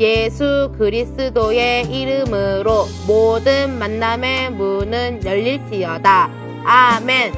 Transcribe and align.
예수 0.00 0.72
그리스도의 0.76 1.84
이름으로 1.84 2.86
모든 3.06 3.78
만남의 3.78 4.50
문은 4.50 5.24
열릴지어다. 5.24 6.30
아멘. 6.64 7.32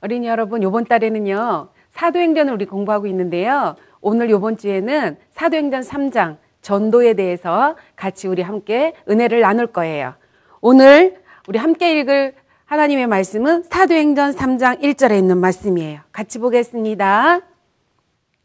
어린이 0.00 0.28
여러분, 0.28 0.62
요번 0.62 0.86
달에는요, 0.86 1.68
사도행전을 1.90 2.54
우리 2.54 2.64
공부하고 2.64 3.06
있는데요. 3.06 3.76
오늘 4.00 4.30
요번 4.30 4.56
주에는 4.56 5.18
사도행전 5.32 5.82
3장 5.82 6.38
전도에 6.62 7.12
대해서 7.14 7.76
같이 7.96 8.28
우리 8.28 8.40
함께 8.40 8.94
은혜를 9.10 9.40
나눌 9.40 9.66
거예요. 9.66 10.14
오늘 10.62 11.20
우리 11.48 11.58
함께 11.58 12.00
읽을 12.00 12.34
하나님의 12.64 13.08
말씀은 13.08 13.64
사도행전 13.64 14.34
3장 14.34 14.80
1절에 14.80 15.18
있는 15.18 15.36
말씀이에요. 15.36 16.00
같이 16.12 16.38
보겠습니다. 16.38 17.40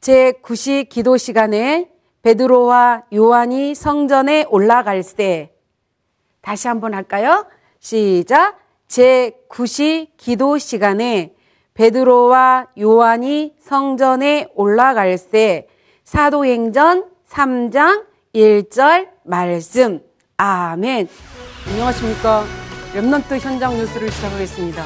제 0.02 0.33
9시 0.44 0.89
기도 0.89 1.16
시간에 1.16 1.89
베드로와 2.28 3.04
요한이 3.14 3.73
성전에 3.73 4.45
올라갈 4.49 5.02
때 5.02 5.54
다시 6.42 6.67
한번 6.67 6.93
할까요? 6.93 7.45
시작. 7.80 8.60
제 8.86 9.32
9시 9.48 10.10
기도 10.17 10.58
시간에 10.58 11.33
베드로와 11.73 12.67
요한이 12.77 13.55
성전에 13.61 14.49
올라갈 14.55 15.17
때 15.17 15.70
사도행전 16.04 17.05
3장 17.30 18.04
1절 18.36 19.08
말씀. 19.23 20.02
아멘. 20.36 21.08
안녕하십니까. 21.70 22.43
Remnant 22.93 23.39
현장 23.39 23.73
뉴스를 23.77 24.11
시작하겠습니다. 24.11 24.83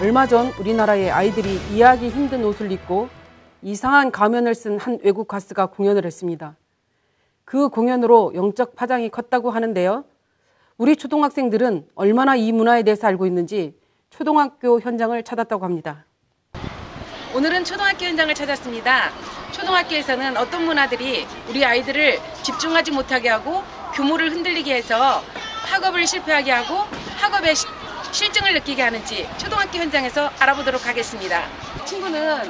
얼마 0.00 0.26
전 0.26 0.52
우리나라의 0.58 1.10
아이들이 1.10 1.60
이해하기 1.70 2.08
힘든 2.08 2.42
옷을 2.46 2.72
입고 2.72 3.23
이상한 3.64 4.12
가면을 4.12 4.54
쓴 4.54 4.78
한 4.78 4.98
외국 5.02 5.26
가수가 5.26 5.66
공연을 5.66 6.04
했습니다. 6.04 6.54
그 7.46 7.70
공연으로 7.70 8.32
영적 8.34 8.76
파장이 8.76 9.08
컸다고 9.08 9.50
하는데요. 9.50 10.04
우리 10.76 10.96
초등학생들은 10.96 11.88
얼마나 11.94 12.36
이 12.36 12.52
문화에 12.52 12.82
대해서 12.82 13.06
알고 13.06 13.26
있는지 13.26 13.74
초등학교 14.10 14.80
현장을 14.80 15.20
찾았다고 15.22 15.64
합니다. 15.64 16.04
오늘은 17.34 17.64
초등학교 17.64 18.04
현장을 18.04 18.34
찾았습니다. 18.34 19.10
초등학교에서는 19.52 20.36
어떤 20.36 20.66
문화들이 20.66 21.26
우리 21.48 21.64
아이들을 21.64 22.18
집중하지 22.42 22.90
못하게 22.90 23.30
하고 23.30 23.62
규모를 23.94 24.30
흔들리게 24.30 24.74
해서 24.74 25.22
학업을 25.72 26.06
실패하게 26.06 26.52
하고 26.52 26.80
학업에 27.16 27.54
시, 27.54 27.66
실증을 28.12 28.52
느끼게 28.52 28.82
하는지 28.82 29.26
초등학교 29.38 29.78
현장에서 29.78 30.28
알아보도록 30.38 30.86
하겠습니다. 30.86 31.46
친구는 31.86 32.42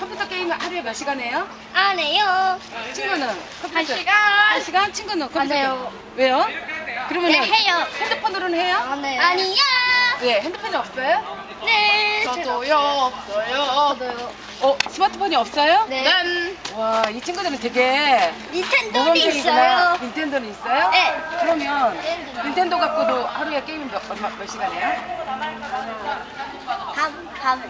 컴퓨터 0.00 0.26
게임을 0.28 0.56
하루에 0.60 0.80
몇 0.82 0.94
시간 0.94 1.20
해요? 1.20 1.46
안 1.74 1.98
해요. 1.98 2.58
친구는 2.92 3.26
컴퓨터 3.62 3.78
한 3.78 3.84
시간. 3.84 4.14
한 4.14 4.64
시간? 4.64 4.92
친구는 4.92 5.30
컴퓨터 5.30 5.40
안 5.54 5.60
해요. 5.60 5.92
게임. 6.16 6.28
왜요? 6.30 6.48
그러면 7.08 7.30
네, 7.32 7.38
해요. 7.40 7.86
핸드폰으로는 8.00 8.58
해요? 8.58 8.76
안 8.76 9.04
해요. 9.04 9.20
아니야. 9.20 9.62
왜? 10.22 10.40
핸드폰이 10.40 10.74
없어요? 10.76 11.48
네. 11.64 12.22
저도요, 12.24 12.76
없어요. 12.76 13.54
저도요. 13.98 14.32
어, 14.62 14.76
스마트폰이 14.90 15.34
없어요? 15.36 15.86
네. 15.88 16.04
와, 16.76 17.02
이 17.10 17.20
친구들은 17.20 17.58
되게 17.60 18.32
닌텐도도 18.52 18.98
모범생이구나. 18.98 19.94
있어요. 19.94 19.96
닌텐도는 20.02 20.50
있어요? 20.50 20.90
네. 20.90 21.14
그러면 21.40 21.98
닌텐도 22.44 22.78
갖고도 22.78 23.26
하루에 23.26 23.64
게임 23.64 23.90
몇, 23.90 24.02
얼마, 24.10 24.28
몇 24.28 24.46
시간 24.48 24.70
해요? 24.72 24.92
밤, 26.94 27.30
밤, 27.40 27.62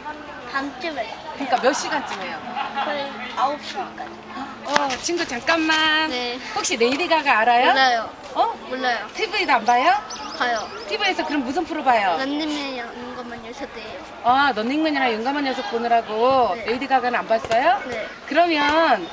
밤쯤에. 0.52 1.14
그러니까 1.34 1.56
몇 1.60 1.72
시간쯤 1.72 2.22
해요? 2.22 2.38
거의 2.84 3.10
9시까지. 3.36 4.20
어, 4.66 4.88
친구 5.02 5.26
잠깐만. 5.26 6.10
네. 6.10 6.38
혹시 6.54 6.76
레이디 6.76 7.08
가가 7.08 7.38
알아요? 7.40 7.66
몰라요. 7.70 8.10
어? 8.34 8.46
몰라요. 8.68 9.06
TV도 9.14 9.52
안 9.52 9.64
봐요? 9.64 9.94
가요. 10.38 10.68
TV에서 10.88 11.26
그럼 11.26 11.44
무슨 11.44 11.64
프로 11.64 11.82
봐요? 11.82 12.16
런닝맨이 12.18 12.76
있는 12.76 13.16
것만 13.16 13.46
요새대요. 13.46 14.00
아, 14.24 14.52
런닝맨이랑 14.54 15.12
용감한 15.14 15.44
녀석 15.44 15.70
보느라고 15.70 16.54
네. 16.56 16.64
레이디 16.66 16.86
가가는 16.86 17.18
안 17.18 17.26
봤어요? 17.26 17.82
네. 17.88 18.06
그러면 18.26 19.08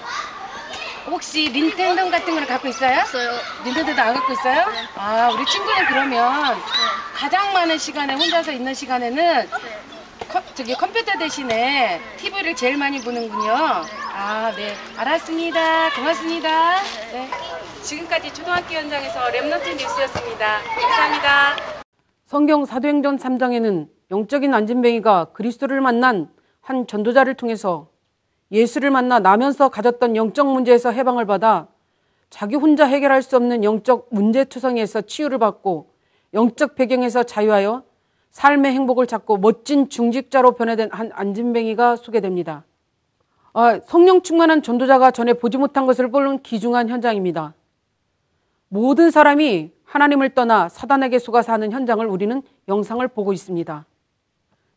혹시 1.08 1.50
닌텐도 1.52 2.12
같은 2.12 2.34
거는 2.34 2.48
갖고 2.48 2.68
있어요? 2.68 3.00
없어요. 3.02 3.40
닌텐도도 3.66 4.02
안 4.02 4.14
갖고 4.14 4.34
있어요? 4.34 4.70
네. 4.70 4.88
아, 4.96 5.30
우리 5.34 5.46
친구는 5.46 5.86
그러면 5.88 6.56
네. 6.56 6.62
가장 7.16 7.52
많은 7.54 7.78
시간에 7.78 8.14
혼자서 8.14 8.52
있는 8.52 8.74
시간에는 8.74 9.16
네. 9.50 9.80
컴, 10.30 10.44
저기 10.56 10.74
컴퓨터 10.74 11.18
대신에 11.18 12.00
TV를 12.18 12.56
제일 12.56 12.78
많이 12.78 13.00
보는군요. 13.00 13.50
아, 14.14 14.52
네. 14.56 14.74
알았습니다. 14.98 15.96
고맙습니다. 15.96 16.76
네. 17.14 17.30
지금까지 17.82 18.34
초등학교 18.34 18.76
현장에서 18.76 19.20
Remnant 19.28 19.72
뉴스였습니다. 19.72 20.60
감사합니다. 20.80 21.56
성경 22.26 22.66
사도행전 22.66 23.18
3장에는 23.18 23.88
영적인 24.12 24.54
앉은뱅이가 24.54 25.32
그리스도를 25.34 25.80
만난 25.80 26.30
한 26.62 26.86
전도자를 26.88 27.36
통해서 27.36 27.90
예수를 28.52 28.92
만나 28.92 29.20
나면서 29.20 29.70
가졌던 29.70 30.18
영적 30.18 30.48
문제에서 30.48 30.92
해방을 30.92 31.26
받아 31.26 31.68
자기 32.30 32.56
혼자 32.56 32.86
해결할 32.86 33.22
수 33.22 33.38
없는 33.38 33.64
영적 33.64 34.10
문제 34.12 34.44
투성이에서 34.44 35.02
치유를 35.02 35.38
받고 35.38 35.94
영적 36.34 36.76
배경에서 36.76 37.24
자유하여 37.24 37.84
삶의 38.32 38.74
행복을 38.74 39.08
찾고 39.08 39.38
멋진 39.38 39.90
중직자로 39.90 40.54
변해된 40.54 40.90
한 40.92 41.12
안진뱅이가 41.14 41.96
소개됩니다. 41.96 42.64
아, 43.54 43.80
성령 43.86 44.22
충만한 44.22 44.62
전도자가 44.62 45.12
전에 45.12 45.34
보지 45.34 45.58
못한 45.58 45.86
것을 45.86 46.12
보는 46.12 46.44
귀중한 46.44 46.90
현장입니다. 46.90 47.56
모든 48.70 49.10
사람이 49.10 49.72
하나님을 49.84 50.36
떠나 50.36 50.70
사단에게 50.70 51.18
속아 51.18 51.42
사는 51.42 51.72
현장을 51.72 52.06
우리는 52.06 52.42
영상을 52.68 53.08
보고 53.08 53.34
있습니다. 53.34 53.86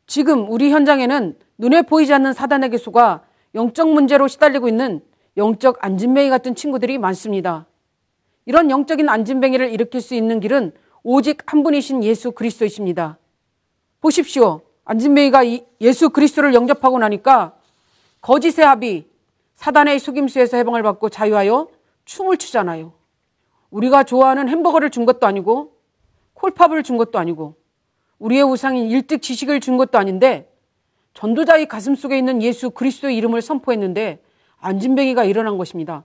지금 0.06 0.50
우리 0.50 0.70
현장에는 0.70 1.36
눈에 1.58 1.82
보이지 1.82 2.12
않는 2.14 2.32
사단에게 2.32 2.78
속아 2.78 3.22
영적 3.54 3.92
문제로 3.92 4.28
시달리고 4.28 4.68
있는 4.68 5.02
영적 5.36 5.84
안진뱅이 5.84 6.30
같은 6.30 6.54
친구들이 6.54 6.98
많습니다. 6.98 7.66
이런 8.46 8.70
영적인 8.70 9.08
안진뱅이를 9.08 9.70
일으킬 9.70 10.00
수 10.00 10.14
있는 10.14 10.40
길은 10.40 10.72
오직 11.02 11.42
한 11.46 11.62
분이신 11.62 12.02
예수 12.02 12.32
그리스도이십니다. 12.32 13.18
보십시오. 14.00 14.62
안진뱅이가 14.84 15.42
예수 15.80 16.10
그리스도를 16.10 16.54
영접하고 16.54 16.98
나니까 16.98 17.54
거짓의 18.20 18.66
합이 18.66 19.08
사단의 19.54 19.98
속임수에서 19.98 20.56
해방을 20.56 20.82
받고 20.82 21.10
자유하여 21.10 21.68
춤을 22.04 22.38
추잖아요. 22.38 22.92
우리가 23.70 24.04
좋아하는 24.04 24.48
햄버거를 24.48 24.90
준 24.90 25.06
것도 25.06 25.26
아니고 25.26 25.76
콜팝을 26.34 26.82
준 26.82 26.96
것도 26.96 27.18
아니고 27.18 27.56
우리의 28.18 28.42
우상인 28.42 28.90
일찍 28.90 29.22
지식을 29.22 29.60
준 29.60 29.76
것도 29.76 29.98
아닌데 29.98 30.50
전도자의 31.14 31.66
가슴 31.66 31.94
속에 31.94 32.16
있는 32.16 32.42
예수 32.42 32.70
그리스도의 32.70 33.16
이름을 33.16 33.42
선포했는데 33.42 34.22
안진뱅이가 34.58 35.24
일어난 35.24 35.58
것입니다. 35.58 36.04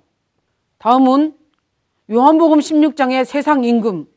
다음은 0.77 1.35
요한복음 2.11 2.59
16장의 2.59 3.25
세상 3.25 3.63
임금, 3.63 4.07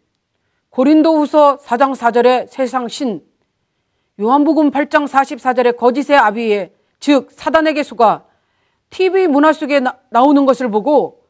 고린도후서 0.71 1.59
4장 1.59 1.95
4절의 1.95 2.49
세상 2.49 2.89
신, 2.89 3.28
요한복음 4.21 4.73
8장 4.73 5.07
44절의 5.07 5.77
거짓의 5.77 6.19
아비에 6.19 6.73
즉 6.99 7.29
사단에게 7.31 7.85
속아 7.85 8.25
TV 8.91 9.29
문화 9.29 9.53
속에 9.53 9.79
나, 9.79 9.97
나오는 10.11 10.45
것을 10.45 10.71
보고 10.71 11.23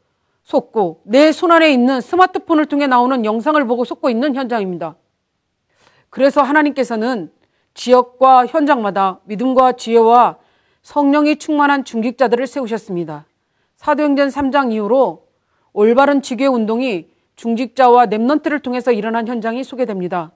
속고 0.45 1.03
내 1.05 1.31
손안에 1.31 1.71
있는 1.71 2.01
스마트폰을 2.01 2.65
통해 2.65 2.87
나오는 2.87 3.27
영상을 3.27 3.63
보고 3.67 3.85
속고 3.85 4.09
있는 4.09 4.35
현장입니다. 4.35 4.97
그래서 6.09 6.41
하나님께서는 6.41 7.31
지역과 7.75 8.47
현장마다 8.47 9.21
믿음과 9.25 9.73
지혜와 9.73 10.39
성령이 10.81 11.37
충만한 11.37 11.85
중직자들을 11.85 12.47
세우셨습니다. 12.47 13.27
사도행전 13.77 14.29
3장 14.29 14.73
이후로 14.73 15.27
올바른 15.75 16.23
지교 16.23 16.47
운동이 16.47 17.11
중직자와 17.37 18.07
랩넌트를 18.07 18.63
통해서 18.63 18.91
일어난 18.91 19.29
현장이 19.29 19.63
소개됩니다. 19.63 20.33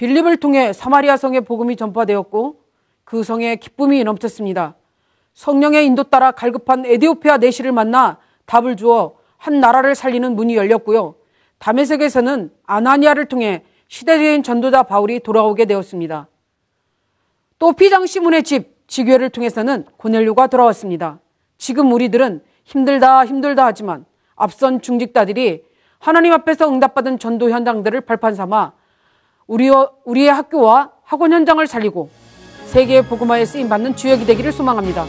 빌립을 0.00 0.38
통해 0.38 0.72
사마리아 0.72 1.18
성의 1.18 1.42
복음이 1.42 1.76
전파되었고 1.76 2.62
그 3.04 3.22
성에 3.22 3.56
기쁨이 3.56 4.02
넘쳤습니다. 4.02 4.74
성령의 5.34 5.84
인도 5.84 6.04
따라 6.04 6.30
갈급한 6.30 6.86
에디오피아 6.86 7.36
내시를 7.36 7.70
만나 7.70 8.16
답을 8.46 8.76
주어 8.76 9.16
한 9.36 9.60
나라를 9.60 9.94
살리는 9.94 10.34
문이 10.34 10.56
열렸고요. 10.56 11.16
다메섹에서는 11.58 12.50
아나니아를 12.64 13.26
통해 13.26 13.62
시대적인 13.88 14.42
전도자 14.42 14.84
바울이 14.84 15.20
돌아오게 15.20 15.66
되었습니다. 15.66 16.28
또 17.58 17.74
피장 17.74 18.06
시문의 18.06 18.42
집 18.42 18.88
지교회를 18.88 19.28
통해서는 19.28 19.84
고넬료가 19.98 20.46
돌아왔습니다. 20.46 21.20
지금 21.58 21.92
우리들은 21.92 22.42
힘들다 22.64 23.26
힘들다 23.26 23.66
하지만 23.66 24.06
앞선 24.34 24.80
중직자들이 24.80 25.62
하나님 25.98 26.32
앞에서 26.32 26.70
응답받은 26.70 27.18
전도 27.18 27.50
현장들을 27.50 28.00
발판 28.00 28.34
삼아 28.34 28.79
우리, 29.50 29.68
우리의 30.04 30.28
학교와 30.28 30.92
학원 31.02 31.32
현장을 31.32 31.66
살리고 31.66 32.08
세계의 32.66 33.06
복음화에 33.06 33.44
쓰임 33.44 33.68
받는 33.68 33.96
주역이 33.96 34.24
되기를 34.24 34.52
소망합니다. 34.52 35.04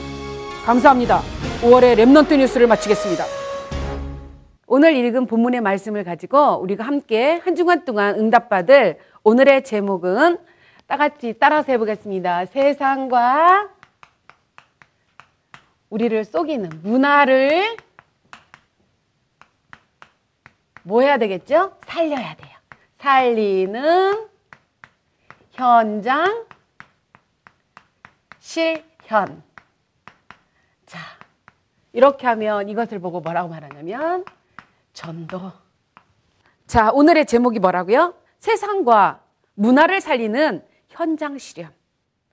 감사합니다. 0.65 1.21
5월의 1.61 1.95
Remnant 1.95 2.39
뉴스를 2.39 2.65
마치겠습니다. 2.65 3.23
오늘 4.65 4.95
읽은 4.95 5.27
본문의 5.27 5.61
말씀을 5.61 6.03
가지고 6.03 6.59
우리가 6.59 6.83
함께 6.83 7.39
한 7.43 7.53
주간 7.53 7.85
동안 7.85 8.15
응답받을 8.15 8.97
오늘의 9.23 9.63
제목은 9.63 10.39
다같이 10.87 11.35
따라서 11.39 11.71
해보겠습니다. 11.73 12.47
세상과 12.47 13.69
우리를 15.91 16.25
속이는 16.25 16.81
문화를 16.81 17.77
뭐 20.81 21.01
해야 21.01 21.19
되겠죠? 21.19 21.73
살려야 21.85 22.33
돼요. 22.33 22.57
살리는 22.97 24.30
현장 25.61 26.47
실현. 28.39 29.43
자, 30.87 30.99
이렇게 31.93 32.25
하면 32.25 32.67
이것을 32.67 32.97
보고 32.97 33.21
뭐라고 33.21 33.47
말하냐면 33.49 34.25
전도. 34.93 35.51
자, 36.65 36.89
오늘의 36.91 37.27
제목이 37.27 37.59
뭐라고요? 37.59 38.15
세상과 38.39 39.21
문화를 39.53 40.01
살리는 40.01 40.65
현장 40.89 41.37
실현. 41.37 41.71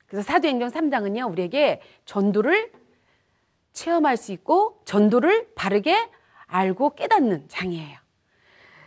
그래서 0.06 0.26
사도행전 0.26 0.70
3장은요, 0.70 1.30
우리에게 1.30 1.82
전도를 2.06 2.72
체험할 3.74 4.16
수 4.16 4.32
있고 4.32 4.80
전도를 4.86 5.52
바르게 5.54 6.10
알고 6.46 6.94
깨닫는 6.94 7.50
장이에요. 7.50 7.98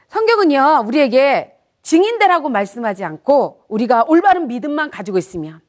성경은요, 0.07 0.85
우리에게 0.87 1.60
증인되라고 1.81 2.49
말씀하지 2.49 3.03
않고 3.03 3.65
우리가 3.67 4.05
올바른 4.07 4.47
믿음만 4.47 4.91
가지고 4.91 5.17
있으면 5.17 5.61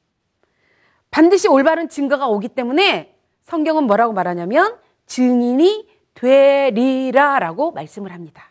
반드시 1.10 1.48
올바른 1.48 1.88
증거가 1.88 2.28
오기 2.28 2.48
때문에 2.48 3.14
성경은 3.42 3.84
뭐라고 3.84 4.12
말하냐면 4.12 4.78
증인이 5.06 5.88
되리라라고 6.14 7.72
말씀을 7.72 8.12
합니다. 8.12 8.44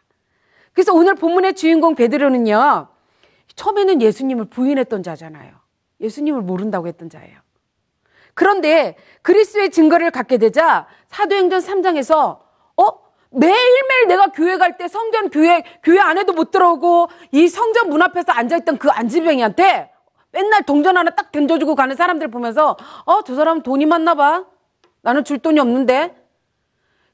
그래서 0.74 0.94
오늘 0.94 1.16
본문의 1.16 1.56
주인공 1.56 1.96
베드로는요. 1.96 2.88
처음에는 3.56 4.02
예수님을 4.02 4.46
부인했던 4.46 5.04
자잖아요. 5.04 5.54
예수님을 6.00 6.42
모른다고 6.42 6.88
했던 6.88 7.10
자예요. 7.10 7.40
그런데 8.34 8.96
그리스도의 9.22 9.72
증거를 9.72 10.12
갖게 10.12 10.38
되자 10.38 10.88
사도행전 11.08 11.60
3장에서 11.60 12.16
어? 12.16 12.41
매일매일 13.32 14.08
내가 14.08 14.28
교회 14.28 14.58
갈 14.58 14.78
때 14.78 14.88
성전 14.88 15.30
교회 15.30 15.64
교회 15.84 16.00
안에도 16.00 16.34
못 16.34 16.52
들어오고 16.52 17.10
이 17.32 17.48
성전 17.48 17.90
문 17.90 18.02
앞에서 18.02 18.32
앉아 18.32 18.58
있던 18.58 18.78
그 18.78 18.90
안지병이한테 18.90 19.92
맨날 20.32 20.64
동전 20.64 20.98
하나 20.98 21.12
딱 21.12 21.32
던져주고 21.32 21.76
가는 21.76 21.96
사람들 21.96 22.30
보면서 22.30 22.78
어, 23.06 23.22
저 23.24 23.36
사람 23.36 23.62
돈이 23.64 23.86
많나 23.86 24.16
봐. 24.16 24.46
나는 25.02 25.24
줄 25.24 25.40
돈이 25.40 25.60
없는데. 25.60 26.16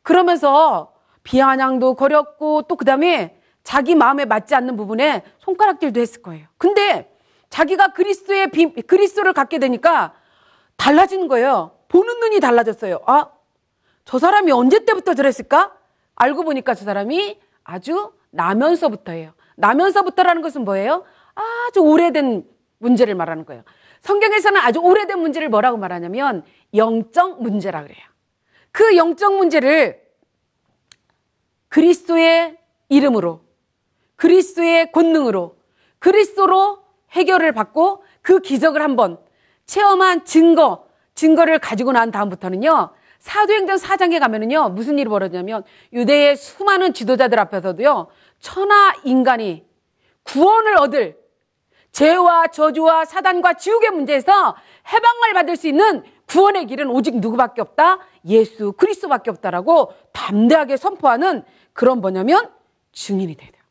그러면서 0.04 0.94
비아냥도 1.24 1.96
거렸고 1.96 2.64
또 2.64 2.76
그 2.76 2.86
다음에 2.86 3.40
자기 3.64 3.96
마음에 3.96 4.26
맞지 4.26 4.56
않는 4.56 4.78
부분에 4.78 5.24
손가락질도 5.40 6.00
했을 6.00 6.22
거예요. 6.22 6.48
근데 6.58 7.12
자기가 7.50 7.90
그리스도의 7.90 8.52
비, 8.52 8.72
그리스도를 8.82 9.34
갖게 9.34 9.60
되니까 9.60 10.14
달라지는 10.78 11.28
거예요. 11.28 11.72
보는 11.90 12.20
눈이 12.20 12.40
달라졌어요. 12.40 13.02
아, 13.08 13.30
저 14.06 14.20
사람이 14.20 14.52
언제 14.52 14.86
때부터 14.86 15.14
저랬을까? 15.16 15.77
알고 16.18 16.44
보니까 16.44 16.74
저 16.74 16.84
사람이 16.84 17.40
아주 17.64 18.12
나면서부터예요. 18.32 19.34
나면서부터라는 19.56 20.42
것은 20.42 20.66
뭐예요? 20.66 21.06
아주 21.36 21.80
오래된 21.82 22.46
문제를 22.80 23.16
말하는 23.16 23.46
거예요. 23.46 23.64
성경에서는 24.02 24.60
아주 24.62 24.80
오래된 24.80 25.20
문제를 25.20 25.50
뭐라고 25.50 25.78
말하냐면 25.78 26.44
영적 26.74 27.42
문제라 27.42 27.84
그래요. 27.84 28.04
그 28.72 28.96
영적 28.96 29.36
문제를 29.36 30.02
그리스도의 31.70 32.58
이름으로 32.90 33.42
그리스도의 34.16 34.92
권능으로 34.92 35.58
그리스도로 36.00 36.80
해결을 37.12 37.52
받고 37.52 38.04
그 38.22 38.40
기적을 38.40 38.82
한번 38.82 39.20
체험한 39.66 40.26
증거, 40.26 40.88
증거를 41.16 41.60
가지고 41.60 41.92
난 41.92 42.12
다음부터는요. 42.12 42.92
사도행전 43.20 43.78
4장에 43.78 44.20
가면은요. 44.20 44.70
무슨 44.70 45.00
일이 45.00 45.10
벌어지냐면 45.10 45.64
유대의 45.94 46.36
수많은 46.36 46.94
지도자들 46.94 47.40
앞에서도요. 47.40 48.08
천하 48.40 48.94
인간이 49.04 49.66
구원을 50.24 50.78
얻을 50.78 51.18
죄와 51.92 52.48
저주와 52.48 53.06
사단과 53.06 53.56
지옥의 53.56 53.92
문제에서 53.92 54.56
해방을 54.88 55.34
받을 55.34 55.56
수 55.56 55.68
있는 55.68 56.04
구원의 56.28 56.68
길은 56.68 56.90
오직 56.90 57.20
누구밖에 57.20 57.62
없다? 57.62 58.00
예수 58.26 58.74
그리스도밖에 58.74 59.32
없다라고 59.32 59.94
담대하게 60.12 60.78
선포하는 60.78 61.44
그런 61.74 62.02
뭐냐면 62.02 62.52
증인이 62.92 63.36
돼야 63.36 63.50
돼요. 63.50 63.64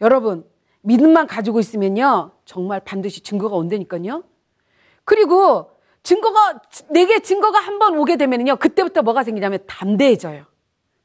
여러분 0.00 0.44
믿음만 0.80 1.26
가지고 1.26 1.60
있으면요 1.60 2.32
정말 2.44 2.80
반드시 2.80 3.20
증거가 3.20 3.56
온다니까요. 3.56 4.24
그리고 5.04 5.70
증거가 6.02 6.60
내게 6.90 7.20
증거가 7.20 7.58
한 7.60 7.78
번 7.78 7.96
오게 7.98 8.16
되면요 8.16 8.56
그때부터 8.56 9.02
뭐가 9.02 9.22
생기냐면 9.24 9.60
담대해져요. 9.66 10.44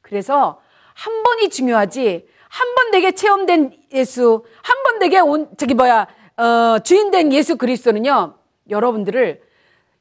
그래서 0.02 0.60
한 0.94 1.22
번이 1.22 1.48
중요하지 1.50 2.26
한 2.48 2.74
번 2.74 2.90
내게 2.90 3.12
체험된 3.12 3.72
예수, 3.92 4.44
한 4.62 4.82
번 4.84 4.98
내게 4.98 5.18
온 5.20 5.48
저기 5.56 5.74
뭐야 5.74 6.06
어, 6.36 6.78
주인된 6.80 7.32
예수 7.32 7.56
그리스도는요 7.56 8.34
여러분들을 8.70 9.42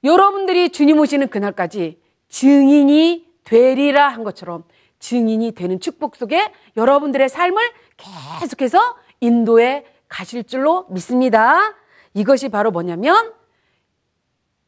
여러분들이 0.03 0.69
주님 0.69 0.99
오시는 0.99 1.29
그날까지 1.29 1.99
증인이 2.29 3.25
되리라 3.43 4.07
한 4.09 4.23
것처럼 4.23 4.63
증인이 4.99 5.51
되는 5.53 5.79
축복 5.79 6.15
속에 6.15 6.51
여러분들의 6.77 7.27
삶을 7.29 7.61
계속해서 8.39 8.95
인도에 9.21 9.85
가실 10.07 10.43
줄로 10.43 10.85
믿습니다. 10.89 11.73
이것이 12.13 12.49
바로 12.49 12.71
뭐냐면 12.71 13.33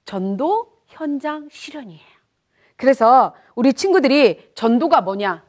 전도 0.08 0.72
현장 0.88 1.50
실현이에요. 1.52 2.02
그래서 2.78 3.36
우리 3.56 3.74
친구들이 3.74 4.52
전도가 4.56 5.02
뭐냐? 5.02 5.44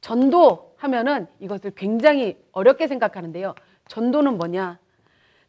전도 0.00 0.76
하면은 0.76 1.26
이것을 1.40 1.72
굉장히 1.74 2.40
어렵게 2.52 2.86
생각하는데요. 2.86 3.56
전도는 3.88 4.38
뭐냐? 4.38 4.78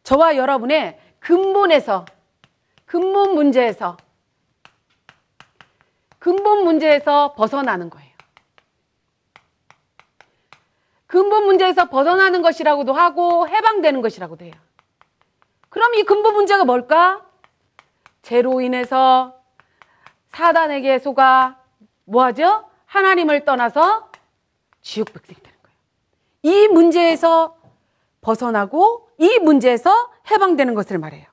저와 0.02 0.36
여러분의 0.36 0.98
근본에서, 1.20 2.04
근본 2.84 3.34
문제에서, 3.34 3.96
근본 6.18 6.64
문제에서 6.64 7.34
벗어나는 7.34 7.90
거예요. 7.90 8.08
근본 11.06 11.44
문제에서 11.46 11.88
벗어나는 11.88 12.42
것이라고도 12.42 12.92
하고 12.92 13.46
해방되는 13.48 14.02
것이라고도 14.02 14.46
해요. 14.46 14.54
그럼 15.68 15.94
이 15.94 16.02
근본 16.02 16.34
문제가 16.34 16.64
뭘까? 16.64 17.24
죄로 18.22 18.60
인해서 18.60 19.34
사단에게 20.28 20.98
속아 20.98 21.58
뭐하죠? 22.04 22.68
하나님을 22.86 23.44
떠나서 23.44 24.10
지옥 24.80 25.12
백성이 25.12 25.36
되는 25.42 25.58
거예요. 25.62 25.76
이 26.42 26.68
문제에서 26.68 27.58
벗어나고 28.20 29.10
이 29.18 29.38
문제에서 29.38 30.10
해방되는 30.30 30.74
것을 30.74 30.98
말해요. 30.98 31.26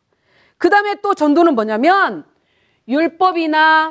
그 0.57 0.69
다음에 0.69 0.95
또 1.01 1.13
전도는 1.13 1.55
뭐냐면 1.55 2.25
율법이나 2.87 3.89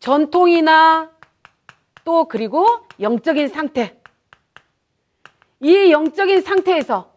전통이나 0.00 1.10
또 2.04 2.24
그리고 2.24 2.66
영적인 3.00 3.48
상태. 3.48 4.00
이 5.60 5.92
영적인 5.92 6.42
상태에서 6.42 7.11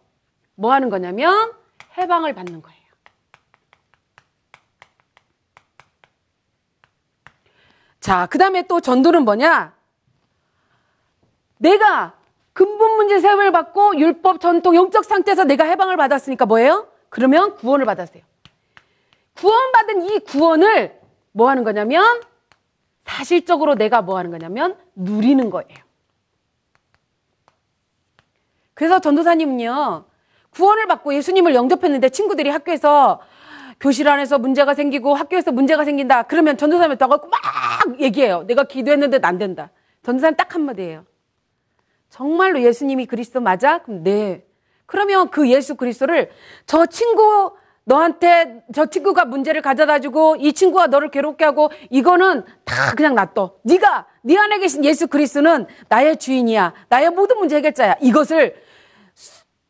뭐 0.55 0.73
하는 0.73 0.89
거냐면 0.89 1.53
해방을 1.97 2.33
받는 2.33 2.61
거예요. 2.61 2.75
자, 7.99 8.27
그 8.27 8.37
다음에 8.37 8.63
또 8.67 8.79
전도는 8.79 9.25
뭐냐? 9.25 9.73
내가 11.57 12.17
근본 12.53 12.97
문제 12.97 13.19
세움을 13.19 13.51
받고 13.51 13.97
율법, 13.97 14.39
전통, 14.39 14.75
영적 14.75 15.03
상태에서 15.05 15.43
내가 15.43 15.65
해방을 15.65 15.97
받았으니까 15.97 16.45
뭐예요? 16.45 16.87
그러면 17.09 17.55
구원을 17.55 17.85
받았어요. 17.85 18.21
구원받은 19.35 20.03
이 20.03 20.19
구원을 20.19 20.99
뭐 21.31 21.49
하는 21.49 21.63
거냐면 21.63 22.21
사실적으로 23.05 23.75
내가 23.75 24.01
뭐 24.01 24.17
하는 24.17 24.31
거냐면 24.31 24.77
누리는 24.95 25.49
거예요. 25.49 25.77
그래서 28.73 28.99
전도사님은요, 28.99 30.05
구원을 30.55 30.87
받고 30.87 31.13
예수님을 31.13 31.53
영접했는데 31.53 32.09
친구들이 32.09 32.49
학교에서 32.49 33.19
교실 33.79 34.07
안에서 34.07 34.39
문제가 34.39 34.73
생기고 34.73 35.13
학교에서 35.13 35.51
문제가 35.51 35.83
생긴다. 35.83 36.23
그러면 36.23 36.57
전도사님한테 36.57 37.03
와갖고 37.03 37.27
막 37.27 37.99
얘기해요. 37.99 38.43
내가 38.47 38.63
기도했는데 38.63 39.19
안 39.23 39.37
된다. 39.37 39.69
전도사님 40.03 40.37
딱 40.37 40.55
한마디예요. 40.55 41.05
정말로 42.09 42.61
예수님이 42.61 43.05
그리스도 43.05 43.41
맞아? 43.41 43.79
그럼 43.79 44.03
네. 44.03 44.45
그러면 44.85 45.29
그 45.29 45.49
예수 45.49 45.75
그리스도를 45.75 46.29
저 46.65 46.85
친구 46.85 47.51
너한테 47.83 48.63
저 48.73 48.85
친구가 48.85 49.25
문제를 49.25 49.61
가져다 49.61 49.99
주고 49.99 50.37
이 50.39 50.53
친구가 50.53 50.87
너를 50.87 51.11
괴롭게 51.11 51.43
하고 51.43 51.69
이거는 51.89 52.43
다 52.63 52.93
그냥 52.95 53.13
놔둬. 53.13 53.59
네가 53.63 54.07
네 54.21 54.37
안에 54.37 54.59
계신 54.59 54.85
예수 54.85 55.07
그리스도는 55.07 55.67
나의 55.89 56.17
주인이야. 56.17 56.73
나의 56.89 57.09
모든 57.09 57.37
문제 57.37 57.57
해결자야. 57.57 57.97
이것을 58.01 58.55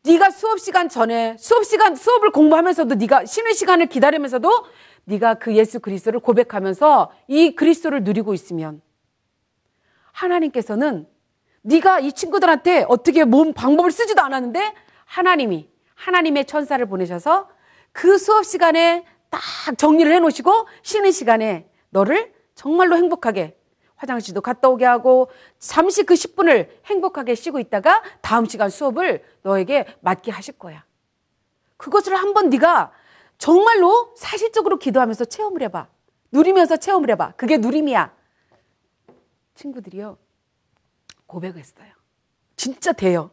네가 0.06 0.30
수업 0.30 0.60
시간 0.60 0.88
전에 0.88 1.36
수업 1.36 1.64
시간 1.64 1.96
수업을 1.96 2.30
공부하면서도 2.30 2.94
네가 2.94 3.26
쉬는 3.26 3.54
시간을 3.54 3.86
기다리면서도 3.86 4.66
네가 5.04 5.34
그 5.34 5.56
예수 5.56 5.80
그리스도를 5.80 6.20
고백하면서 6.20 7.10
이 7.26 7.56
그리스도를 7.56 8.04
누리고 8.04 8.32
있으면 8.32 8.80
하나님께서는 10.12 11.08
네가 11.62 11.98
이 12.00 12.12
친구들한테 12.12 12.86
어떻게 12.88 13.24
몸 13.24 13.52
방법을 13.52 13.90
쓰지도 13.90 14.22
않았는데 14.22 14.74
하나님이 15.04 15.68
하나님의 15.96 16.44
천사를 16.44 16.84
보내셔서 16.86 17.48
그 17.90 18.16
수업 18.16 18.44
시간에 18.44 19.04
딱 19.28 19.40
정리를 19.76 20.12
해 20.12 20.20
놓으시고 20.20 20.68
쉬는 20.82 21.10
시간에 21.10 21.68
너를 21.90 22.32
정말로 22.54 22.96
행복하게 22.96 23.58
화장실도 23.96 24.40
갔다 24.40 24.68
오게 24.68 24.84
하고 24.84 25.28
잠시 25.58 26.04
그 26.04 26.14
10분을 26.14 26.68
행복하게 26.86 27.34
쉬고 27.34 27.58
있다가 27.58 28.02
다음 28.20 28.46
시간 28.46 28.70
수업을 28.70 29.24
너에게 29.42 29.86
맡게 30.00 30.30
하실 30.30 30.58
거야. 30.58 30.84
그것을 31.76 32.14
한번 32.16 32.48
네가 32.50 32.92
정말로 33.38 34.14
사실적으로 34.16 34.78
기도하면서 34.78 35.26
체험을 35.26 35.62
해봐. 35.62 35.88
누리면서 36.32 36.76
체험을 36.76 37.10
해봐. 37.10 37.32
그게 37.36 37.56
누림이야. 37.58 38.14
친구들이요. 39.54 40.18
고백했어요. 41.26 41.92
진짜 42.56 42.92
돼요. 42.92 43.30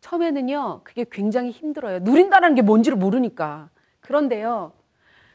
처음에는요, 0.00 0.82
그게 0.84 1.04
굉장히 1.10 1.50
힘들어요. 1.50 2.00
누린다는 2.00 2.54
게 2.54 2.62
뭔지를 2.62 2.96
모르니까. 2.96 3.70
그런데요, 4.00 4.72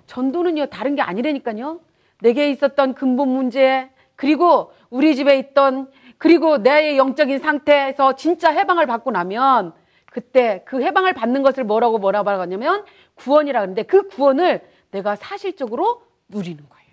전도는요, 0.07 0.67
다른 0.67 0.95
게 0.95 1.01
아니라니까요. 1.01 1.81
내게 2.21 2.49
있었던 2.49 2.93
근본 2.93 3.29
문제, 3.29 3.89
그리고 4.21 4.71
우리 4.91 5.15
집에 5.15 5.39
있던, 5.39 5.89
그리고 6.19 6.59
내 6.59 6.95
영적인 6.95 7.39
상태에서 7.39 8.15
진짜 8.15 8.51
해방을 8.51 8.85
받고 8.85 9.09
나면, 9.09 9.73
그때 10.11 10.61
그 10.67 10.83
해방을 10.83 11.13
받는 11.13 11.41
것을 11.41 11.63
뭐라고 11.63 11.97
뭐라고 11.97 12.29
하냐면 12.29 12.85
구원이라 13.15 13.61
그러는데 13.61 13.81
그 13.81 14.07
구원을 14.09 14.61
내가 14.91 15.15
사실적으로 15.15 16.03
누리는 16.27 16.63
거예요. 16.69 16.91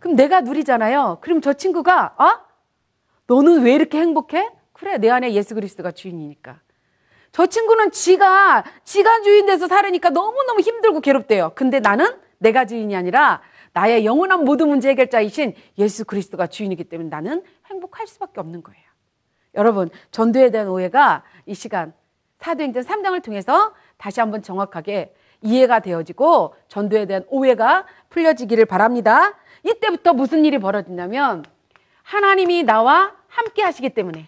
그럼 0.00 0.16
내가 0.16 0.40
누리잖아요. 0.40 1.18
그럼 1.20 1.40
저 1.40 1.52
친구가, 1.52 2.14
아? 2.16 2.40
너는 3.28 3.62
왜 3.62 3.74
이렇게 3.74 4.00
행복해? 4.00 4.50
그래, 4.72 4.98
내 4.98 5.08
안에 5.08 5.34
예수 5.34 5.54
그리스도가 5.54 5.92
주인이니까. 5.92 6.58
저 7.30 7.46
친구는 7.46 7.92
지가, 7.92 8.64
지가 8.82 9.22
주인 9.22 9.46
돼서 9.46 9.68
살으니까 9.68 10.10
너무너무 10.10 10.58
힘들고 10.58 11.00
괴롭대요. 11.00 11.52
근데 11.54 11.78
나는 11.78 12.06
내가 12.38 12.64
주인이 12.64 12.96
아니라 12.96 13.40
나의 13.76 14.06
영원한 14.06 14.46
모든 14.46 14.68
문제 14.68 14.88
해결자이신 14.88 15.52
예수 15.76 16.06
그리스도가 16.06 16.46
주인이기 16.46 16.84
때문에 16.84 17.10
나는 17.10 17.42
행복할 17.66 18.06
수밖에 18.06 18.40
없는 18.40 18.62
거예요. 18.62 18.82
여러분, 19.54 19.90
전도에 20.12 20.50
대한 20.50 20.68
오해가 20.68 21.24
이 21.44 21.52
시간 21.52 21.92
사도행전 22.38 22.84
3장을 22.84 23.22
통해서 23.22 23.74
다시 23.98 24.20
한번 24.20 24.40
정확하게 24.40 25.14
이해가 25.42 25.80
되어지고 25.80 26.54
전도에 26.68 27.04
대한 27.04 27.24
오해가 27.28 27.84
풀려지기를 28.08 28.64
바랍니다. 28.64 29.34
이때부터 29.62 30.14
무슨 30.14 30.46
일이 30.46 30.58
벌어진다면 30.58 31.44
하나님이 32.02 32.62
나와 32.62 33.14
함께 33.28 33.62
하시기 33.62 33.90
때문에 33.90 34.26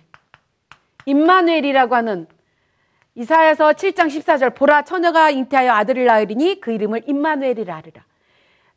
임마누엘이라고 1.07 1.95
하는 1.95 2.26
이사야서 3.14 3.73
7장 3.73 4.09
14절 4.09 4.55
보라 4.55 4.83
처녀가 4.83 5.31
잉태하여 5.31 5.73
아들을 5.73 6.05
낳으리니 6.05 6.61
그 6.61 6.71
이름을 6.71 7.05
임마누엘이라 7.07 7.76
하리라. 7.76 8.07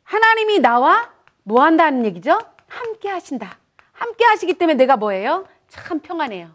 하나님이 0.04 0.60
나와 0.60 1.10
뭐 1.42 1.62
한다는 1.62 2.04
얘기죠? 2.06 2.38
함께 2.68 3.08
하신다. 3.08 3.58
함께 3.92 4.24
하시기 4.24 4.54
때문에 4.54 4.76
내가 4.76 4.96
뭐예요? 4.96 5.46
참 5.68 6.00
평안해요. 6.00 6.50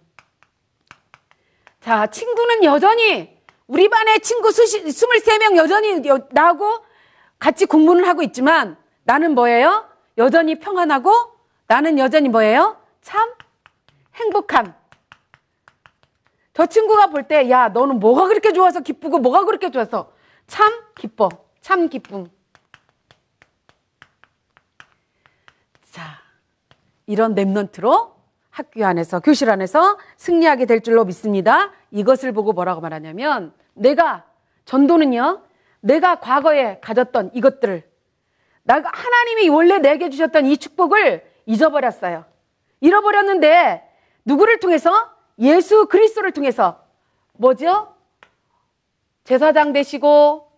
자, 1.81 2.07
친구는 2.07 2.63
여전히 2.63 3.37
우리 3.67 3.89
반에 3.89 4.19
친구 4.19 4.51
수시, 4.51 4.83
23명 4.83 5.55
여전히 5.57 6.01
나하고 6.31 6.85
같이 7.39 7.65
공부를 7.65 8.07
하고 8.07 8.21
있지만 8.23 8.77
나는 9.03 9.35
뭐예요? 9.35 9.87
여전히 10.17 10.59
평안하고 10.59 11.11
나는 11.67 11.99
여전히 11.99 12.29
뭐예요? 12.29 12.81
참 13.01 13.31
행복한 14.15 14.75
저 16.57 16.65
친구가 16.65 17.07
볼 17.07 17.27
때, 17.27 17.51
야, 17.51 17.69
너는 17.69 17.99
뭐가 17.99 18.27
그렇게 18.27 18.51
좋아서 18.51 18.79
기쁘고 18.79 19.19
뭐가 19.19 19.45
그렇게 19.45 19.69
좋아서 19.69 20.11
참 20.47 20.73
기뻐. 20.95 21.29
참 21.61 21.87
기쁨. 21.87 22.31
자, 25.97 26.21
이런 27.07 27.33
랩런트로 27.33 28.11
학교 28.51 28.85
안에서, 28.85 29.19
교실 29.19 29.49
안에서 29.49 29.97
승리하게 30.17 30.67
될 30.67 30.81
줄로 30.81 31.05
믿습니다. 31.05 31.71
이것을 31.89 32.33
보고 32.33 32.53
뭐라고 32.53 32.81
말하냐면, 32.81 33.51
내가, 33.73 34.23
전도는요, 34.65 35.41
내가 35.79 36.19
과거에 36.19 36.79
가졌던 36.81 37.31
이것들을, 37.33 37.89
나가 38.61 38.91
하나님이 38.93 39.49
원래 39.49 39.79
내게 39.79 40.11
주셨던 40.11 40.45
이 40.45 40.57
축복을 40.57 41.27
잊어버렸어요. 41.47 42.25
잃어버렸는데, 42.81 43.81
누구를 44.23 44.59
통해서? 44.59 44.91
예수 45.39 45.87
그리스도를 45.87 46.31
통해서 46.31 46.83
뭐죠? 47.33 47.95
제사장 49.23 49.73
되시고 49.73 50.51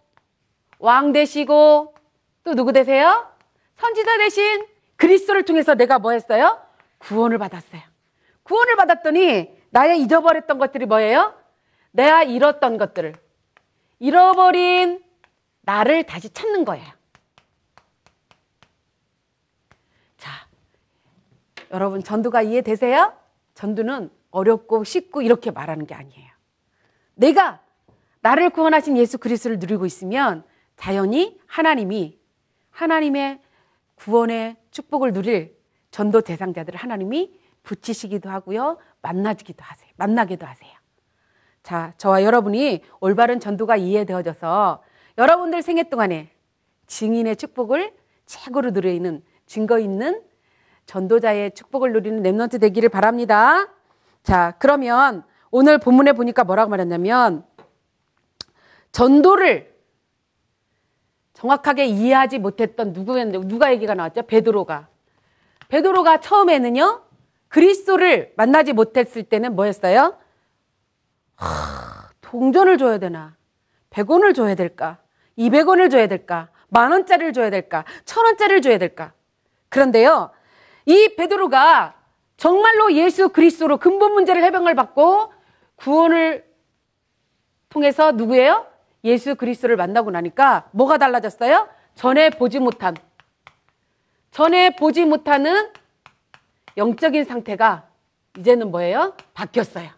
왕 0.79 1.13
되시고 1.13 1.93
또 2.43 2.55
누구 2.55 2.73
되세요? 2.73 3.25
선지자 3.77 4.17
되신 4.17 4.78
그리스도를 4.99 5.43
통해서 5.43 5.75
내가 5.75 5.97
뭐 5.97 6.11
했어요? 6.11 6.61
구원을 6.99 7.37
받았어요. 7.37 7.81
구원을 8.43 8.75
받았더니 8.75 9.57
나의 9.69 10.01
잊어버렸던 10.01 10.57
것들이 10.57 10.85
뭐예요? 10.85 11.33
내가 11.91 12.23
잃었던 12.23 12.77
것들을 12.77 13.15
잃어버린 13.99 15.01
나를 15.61 16.03
다시 16.03 16.29
찾는 16.29 16.65
거예요. 16.65 16.85
자, 20.17 20.31
여러분 21.71 22.03
전도가 22.03 22.41
이해되세요? 22.41 23.13
전도는 23.53 24.11
어렵고 24.31 24.83
쉽고 24.83 25.21
이렇게 25.21 25.49
말하는 25.49 25.85
게 25.85 25.95
아니에요. 25.95 26.29
내가 27.15 27.61
나를 28.19 28.49
구원하신 28.49 28.97
예수 28.97 29.17
그리스도를 29.17 29.59
누리고 29.59 29.85
있으면 29.85 30.43
자연히 30.75 31.39
하나님이 31.47 32.19
하나님의 32.71 33.39
구원의 33.95 34.57
축복을 34.79 35.11
누릴 35.13 35.57
전도 35.91 36.21
대상자들을 36.21 36.79
하나님이 36.79 37.33
붙이시기도 37.63 38.29
하고요. 38.29 38.77
만나기도 39.01 39.63
하세요. 39.63 39.89
만나기도 39.97 40.45
하세요. 40.45 40.71
자, 41.63 41.93
저와 41.97 42.23
여러분이 42.23 42.83
올바른 43.01 43.39
전도가 43.39 43.75
이해되어져서 43.75 44.81
여러분들 45.17 45.61
생애 45.61 45.89
동안에 45.89 46.31
증인의 46.87 47.35
축복을 47.35 47.93
최고로 48.25 48.71
누리는 48.71 49.21
증거 49.45 49.79
있는 49.79 50.23
전도자의 50.85 51.51
축복을 51.53 51.91
누리는 51.91 52.23
랩런트 52.23 52.61
되기를 52.61 52.89
바랍니다. 52.89 53.67
자, 54.23 54.55
그러면 54.59 55.23
오늘 55.51 55.77
본문에 55.77 56.13
보니까 56.13 56.43
뭐라고 56.45 56.69
말했냐면 56.69 57.43
전도를 58.91 59.68
정확하게 61.39 61.85
이해하지 61.85 62.37
못했던 62.39 62.91
누구였는데 62.91 63.47
누가 63.47 63.71
얘기가 63.71 63.93
나왔죠? 63.93 64.23
베드로가. 64.23 64.87
베드로가 65.69 66.19
처음에는요. 66.19 67.01
그리스도를 67.47 68.33
만나지 68.35 68.73
못했을 68.73 69.23
때는 69.23 69.55
뭐였어요? 69.55 70.17
하, 71.35 72.09
동전을 72.19 72.77
줘야 72.77 72.97
되나? 72.97 73.37
100원을 73.91 74.35
줘야 74.35 74.55
될까? 74.55 74.97
200원을 75.37 75.89
줘야 75.89 76.07
될까? 76.07 76.49
만 76.67 76.91
원짜리를 76.91 77.31
줘야 77.31 77.49
될까? 77.49 77.85
천 78.03 78.25
원짜리를 78.25 78.61
줘야 78.61 78.77
될까? 78.77 79.13
그런데요. 79.69 80.31
이 80.85 81.15
베드로가 81.15 81.95
정말로 82.35 82.93
예수 82.93 83.29
그리스도로 83.29 83.77
근본 83.77 84.13
문제를 84.13 84.43
해병을 84.43 84.75
받고 84.75 85.31
구원을 85.77 86.45
통해서 87.69 88.11
누구예요? 88.11 88.68
예수 89.03 89.35
그리스도를 89.35 89.75
만나고 89.75 90.11
나니까 90.11 90.69
뭐가 90.71 90.97
달라졌어요? 90.97 91.69
전에 91.95 92.29
보지 92.29 92.59
못한 92.59 92.95
전에 94.31 94.75
보지 94.75 95.05
못하는 95.05 95.71
영적인 96.77 97.25
상태가 97.25 97.87
이제는 98.37 98.71
뭐예요? 98.71 99.15
바뀌었어요. 99.33 99.89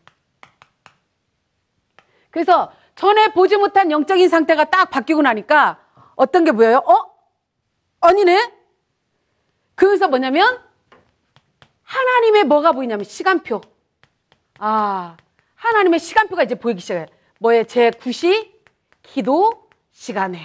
그래서 2.30 2.72
전에 2.96 3.34
보지 3.34 3.58
못한 3.58 3.92
영적인 3.92 4.30
상태가 4.30 4.66
딱 4.66 4.90
바뀌고 4.90 5.22
나니까 5.22 5.80
어떤 6.16 6.44
게 6.44 6.52
보여요? 6.52 6.78
어? 6.78 7.12
아니네? 8.00 8.54
그래서 9.76 10.08
뭐냐면 10.08 10.60
하나님의 11.84 12.46
뭐가 12.46 12.72
보이냐면 12.72 13.04
시간표. 13.04 13.62
아, 14.60 15.18
하나님의 15.56 16.00
시간표가 16.00 16.44
이제 16.44 16.56
보이기 16.56 16.80
시작해요. 16.80 17.08
뭐에 17.40 17.66
제 17.66 17.90
9시 17.90 18.52
기도 19.04 19.70
시간에. 19.92 20.40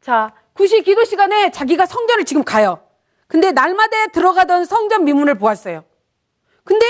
자, 0.00 0.32
9시 0.54 0.84
기도 0.84 1.04
시간에 1.04 1.50
자기가 1.50 1.86
성전을 1.86 2.24
지금 2.24 2.44
가요. 2.44 2.80
근데 3.26 3.52
날마다 3.52 4.06
들어가던 4.12 4.64
성전 4.64 5.04
미문을 5.04 5.36
보았어요. 5.36 5.84
근데 6.64 6.86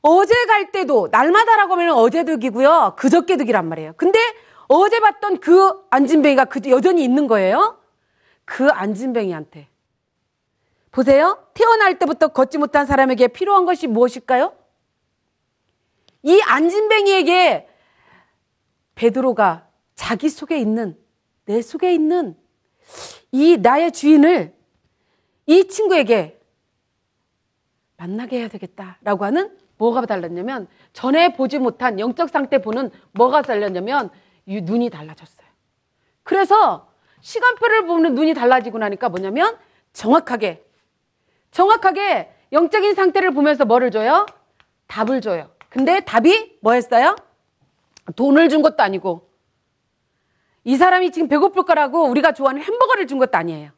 어제 0.00 0.34
갈 0.46 0.72
때도 0.72 1.08
날마다라고 1.10 1.74
하면 1.74 1.94
어제 1.94 2.24
득이고요. 2.24 2.94
그저께 2.98 3.36
득이란 3.36 3.68
말이에요. 3.68 3.92
근데 3.96 4.18
어제 4.66 4.98
봤던 5.00 5.40
그 5.40 5.84
안진뱅이가 5.90 6.46
그 6.46 6.60
여전히 6.70 7.04
있는 7.04 7.26
거예요. 7.26 7.78
그 8.44 8.68
안진뱅이한테 8.68 9.68
보세요. 10.90 11.46
태어날 11.54 11.98
때부터 11.98 12.28
걷지 12.28 12.58
못한 12.58 12.86
사람에게 12.86 13.28
필요한 13.28 13.64
것이 13.64 13.86
무엇일까요? 13.86 14.54
이 16.22 16.40
안진뱅이에게 16.42 17.68
베드로가 19.02 19.66
자기 19.96 20.28
속에 20.28 20.58
있는 20.58 20.96
내 21.44 21.60
속에 21.60 21.92
있는 21.92 22.36
이 23.32 23.56
나의 23.56 23.90
주인을 23.90 24.54
이 25.46 25.66
친구에게 25.66 26.40
만나게 27.96 28.38
해야 28.38 28.48
되겠다라고 28.48 29.24
하는 29.24 29.56
뭐가 29.76 30.06
달랐냐면 30.06 30.68
전에 30.92 31.32
보지 31.34 31.58
못한 31.58 31.98
영적 31.98 32.30
상태 32.30 32.58
보는 32.58 32.90
뭐가 33.10 33.42
달랐냐면 33.42 34.10
눈이 34.46 34.90
달라졌어요. 34.90 35.48
그래서 36.22 36.88
시간표를 37.22 37.86
보는 37.86 38.14
눈이 38.14 38.34
달라지고 38.34 38.78
나니까 38.78 39.08
뭐냐면 39.08 39.58
정확하게 39.92 40.64
정확하게 41.50 42.32
영적인 42.52 42.94
상태를 42.94 43.32
보면서 43.32 43.64
뭐를 43.64 43.90
줘요? 43.90 44.26
답을 44.86 45.20
줘요. 45.20 45.50
근데 45.70 46.00
답이 46.00 46.58
뭐였어요? 46.60 47.16
돈을 48.16 48.48
준 48.48 48.62
것도 48.62 48.82
아니고 48.82 49.30
이 50.64 50.76
사람이 50.76 51.10
지금 51.10 51.28
배고플 51.28 51.64
거라고 51.64 52.04
우리가 52.04 52.32
좋아하는 52.32 52.62
햄버거를 52.62 53.06
준 53.06 53.18
것도 53.18 53.36
아니에요. 53.36 53.70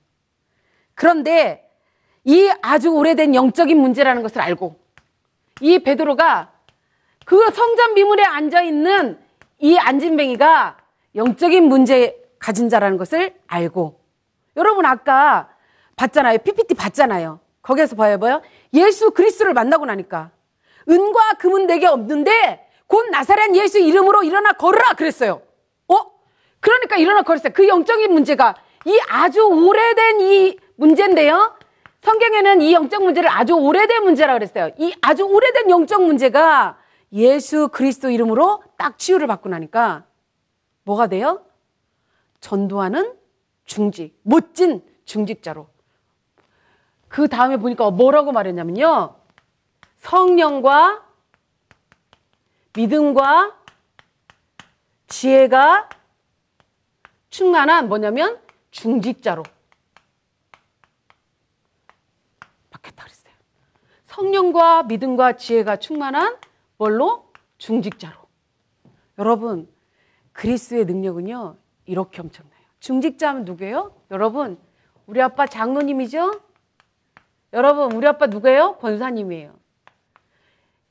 그런데 0.94 1.70
이 2.24 2.50
아주 2.62 2.90
오래된 2.90 3.34
영적인 3.34 3.78
문제라는 3.78 4.22
것을 4.22 4.40
알고 4.40 4.78
이 5.60 5.78
베드로가 5.78 6.52
그 7.24 7.50
성전 7.50 7.94
미문에 7.94 8.22
앉아 8.22 8.62
있는 8.62 9.18
이 9.58 9.78
안진뱅이가 9.78 10.76
영적인 11.14 11.64
문제 11.64 12.20
가진 12.38 12.68
자라는 12.68 12.98
것을 12.98 13.34
알고 13.46 14.00
여러분 14.56 14.84
아까 14.84 15.48
봤잖아요. 15.96 16.38
PPT 16.38 16.74
봤잖아요. 16.74 17.40
거기에서 17.62 17.96
봐요, 17.96 18.18
봐요. 18.18 18.42
예수 18.74 19.12
그리스도를 19.12 19.54
만나고 19.54 19.86
나니까 19.86 20.30
은과 20.88 21.34
금은 21.38 21.66
내게 21.66 21.86
없는데 21.86 22.68
곧 22.86 23.08
나사렛 23.10 23.54
예수 23.56 23.78
이름으로 23.78 24.22
일어나 24.24 24.52
걸으라 24.52 24.94
그랬어요. 24.94 25.42
어? 25.88 25.96
그러니까 26.60 26.96
일어나 26.96 27.22
걸었어요. 27.22 27.52
그 27.52 27.68
영적인 27.68 28.12
문제가 28.12 28.54
이 28.86 28.98
아주 29.08 29.42
오래된 29.42 30.20
이 30.20 30.58
문제인데요. 30.76 31.56
성경에는 32.02 32.60
이 32.60 32.72
영적 32.74 33.02
문제를 33.02 33.30
아주 33.30 33.54
오래된 33.54 34.04
문제라 34.04 34.34
그랬어요. 34.34 34.70
이 34.78 34.94
아주 35.00 35.24
오래된 35.24 35.70
영적 35.70 36.02
문제가 36.02 36.78
예수 37.12 37.68
그리스도 37.68 38.10
이름으로 38.10 38.62
딱 38.76 38.98
치유를 38.98 39.26
받고 39.26 39.48
나니까 39.48 40.04
뭐가 40.82 41.06
돼요? 41.06 41.42
전도하는 42.40 43.14
중직, 43.64 44.18
멋진 44.22 44.82
중직자로 45.06 45.66
그 47.08 47.28
다음에 47.28 47.56
보니까 47.56 47.90
뭐라고 47.90 48.32
말했냐면요. 48.32 49.14
성령과 49.98 51.02
믿음과 52.76 53.56
지혜가 55.06 55.88
충만한 57.30 57.88
뭐냐면 57.88 58.40
중직자로 58.70 59.42
바뀌었다 62.70 63.04
그랬어요. 63.04 63.34
성령과 64.06 64.84
믿음과 64.84 65.36
지혜가 65.36 65.76
충만한 65.76 66.36
뭘로? 66.76 67.32
중직자로. 67.58 68.16
여러분, 69.18 69.72
그리스의 70.32 70.84
능력은요, 70.84 71.56
이렇게 71.86 72.20
엄청나요. 72.20 72.60
중직자면 72.80 73.44
누구예요? 73.44 73.94
여러분, 74.10 74.58
우리 75.06 75.22
아빠 75.22 75.46
장로님이죠? 75.46 76.40
여러분, 77.52 77.92
우리 77.92 78.06
아빠 78.06 78.26
누구예요? 78.26 78.76
권사님이에요. 78.78 79.54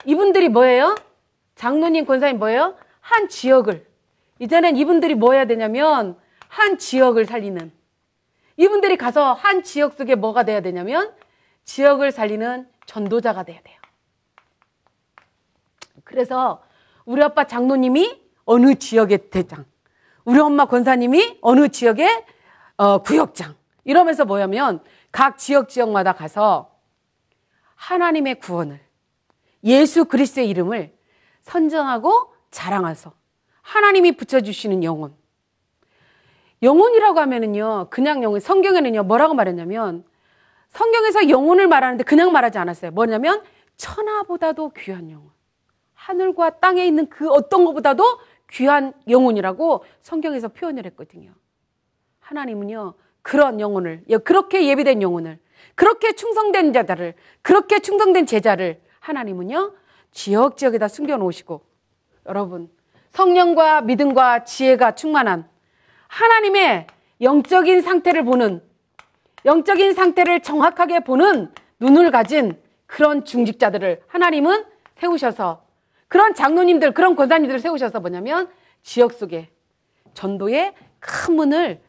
이분들이 0.05 0.49
뭐예요? 0.49 0.95
장로님, 1.55 2.05
권사님 2.05 2.39
뭐예요? 2.39 2.75
한 2.99 3.29
지역을. 3.29 3.85
이제는 4.39 4.77
이분들이 4.77 5.15
뭐 5.15 5.33
해야 5.33 5.45
되냐면, 5.45 6.17
한 6.47 6.77
지역을 6.77 7.25
살리는. 7.25 7.71
이분들이 8.57 8.97
가서 8.97 9.33
한 9.33 9.63
지역 9.63 9.93
속에 9.93 10.15
뭐가 10.15 10.43
돼야 10.43 10.61
되냐면, 10.61 11.13
지역을 11.65 12.11
살리는 12.11 12.67
전도자가 12.85 13.43
돼야 13.43 13.61
돼요. 13.61 13.77
그래서 16.03 16.63
우리 17.05 17.23
아빠 17.23 17.45
장로님이 17.45 18.21
어느 18.45 18.75
지역의 18.75 19.29
대장, 19.29 19.65
우리 20.25 20.39
엄마 20.39 20.65
권사님이 20.65 21.39
어느 21.41 21.69
지역의 21.69 22.25
어, 22.77 22.97
구역장. 22.99 23.55
이러면서 23.83 24.25
뭐냐면 24.25 24.81
각 25.11 25.37
지역 25.37 25.69
지역마다 25.69 26.13
가서 26.13 26.73
하나님의 27.75 28.39
구원을 28.39 28.79
예수 29.63 30.05
그리스도의 30.05 30.49
이름을 30.49 30.93
선정하고 31.43 32.33
자랑해서 32.51 33.13
하나님이 33.61 34.13
붙여주시는 34.13 34.83
영혼. 34.83 35.15
영혼이라고 36.61 37.19
하면은요, 37.19 37.87
그냥 37.89 38.23
영혼, 38.23 38.39
성경에는요, 38.39 39.03
뭐라고 39.03 39.33
말했냐면, 39.33 40.05
성경에서 40.69 41.29
영혼을 41.29 41.67
말하는데 41.67 42.03
그냥 42.03 42.31
말하지 42.31 42.57
않았어요. 42.57 42.91
뭐냐면, 42.91 43.43
천하보다도 43.77 44.71
귀한 44.77 45.11
영혼. 45.11 45.31
하늘과 45.93 46.59
땅에 46.59 46.85
있는 46.85 47.07
그 47.09 47.29
어떤 47.29 47.65
것보다도 47.65 48.03
귀한 48.51 48.93
영혼이라고 49.07 49.85
성경에서 50.01 50.49
표현을 50.49 50.85
했거든요. 50.87 51.31
하나님은요, 52.19 52.93
그런 53.21 53.59
영혼을, 53.59 54.03
그렇게 54.23 54.67
예비된 54.67 55.01
영혼을, 55.01 55.39
그렇게 55.75 56.13
충성된 56.13 56.73
자들을, 56.73 57.13
그렇게 57.41 57.79
충성된 57.79 58.25
제자를 58.25 58.81
하나님은요, 58.99 59.73
지역 60.13 60.57
지역에다 60.57 60.87
숨겨 60.87 61.17
놓으시고, 61.17 61.61
여러분, 62.27 62.69
성령과 63.11 63.81
믿음과 63.81 64.45
지혜가 64.45 64.95
충만한 64.95 65.49
하나님의 66.07 66.87
영적인 67.21 67.81
상태를 67.81 68.23
보는, 68.23 68.63
영적인 69.45 69.93
상태를 69.93 70.41
정확하게 70.41 71.01
보는 71.01 71.51
눈을 71.79 72.11
가진 72.11 72.61
그런 72.85 73.25
중직자들을 73.25 74.03
하나님은 74.07 74.65
세우셔서 74.97 75.65
그런 76.07 76.33
장로님들, 76.33 76.93
그런 76.93 77.15
권사님들을 77.15 77.59
세우셔서 77.59 77.99
뭐냐면 77.99 78.49
지역 78.83 79.13
속에 79.13 79.49
전도의 80.13 80.75
큰 80.99 81.35
문을 81.35 81.81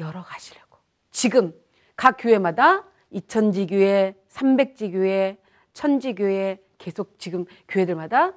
열어 0.00 0.22
가시려고. 0.22 0.78
지금 1.10 1.54
각 1.96 2.16
교회마다 2.18 2.84
이천지 3.10 3.66
교회, 3.66 4.14
삼백지 4.28 4.90
교회, 4.90 5.38
천지 5.72 6.14
교회 6.14 6.58
계속 6.78 7.18
지금 7.18 7.44
교회들마다 7.68 8.32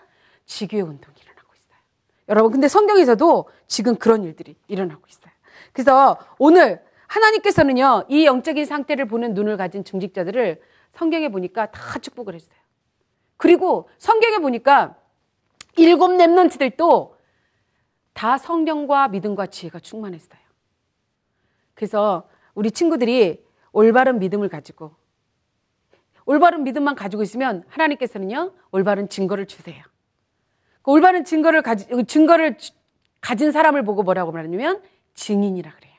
지교회 0.46 0.82
운동이 0.82 1.16
일어나고 1.22 1.54
있어요. 1.56 1.78
여러분, 2.30 2.52
근데 2.52 2.68
성경에서도 2.68 3.50
지금 3.68 3.96
그런 3.96 4.24
일들이 4.24 4.56
일어나고 4.68 5.02
있어요. 5.08 5.32
그래서 5.74 6.18
오늘 6.40 6.84
하나님께서는요, 7.08 8.06
이 8.10 8.26
영적인 8.26 8.66
상태를 8.66 9.08
보는 9.08 9.34
눈을 9.34 9.58
가진 9.58 9.84
중직자들을 9.84 10.62
성경에 10.94 11.30
보니까 11.30 11.72
다 11.72 12.00
축복을 12.00 12.34
했어요. 12.34 12.58
그리고 13.38 13.90
성경에 13.98 14.40
보니까 14.40 14.98
일곱 15.78 16.10
랩런트들도 16.10 17.16
다 18.14 18.38
성령과 18.38 19.10
믿음과 19.10 19.48
지혜가 19.48 19.80
충만했어요. 19.80 20.40
그래서 21.76 22.28
우리 22.56 22.72
친구들이 22.72 23.46
올바른 23.72 24.18
믿음을 24.18 24.50
가지고 24.50 24.96
올바른 26.28 26.64
믿음만 26.66 26.96
가지고 26.96 27.24
있으면 27.24 27.64
하나님께서는요 27.70 28.52
올바른 28.72 29.08
증거를 29.10 29.48
주세요. 29.48 29.82
그 30.82 30.92
올바른 30.92 31.24
증거를 31.24 31.62
가지 31.62 31.88
증거를 32.06 32.58
주- 32.58 32.74
가진 33.22 33.52
사람을 33.52 33.84
보고 33.84 34.04
뭐라고 34.04 34.32
말하냐면 34.34 34.82
증인이라 35.16 35.72
그래요. 35.74 35.94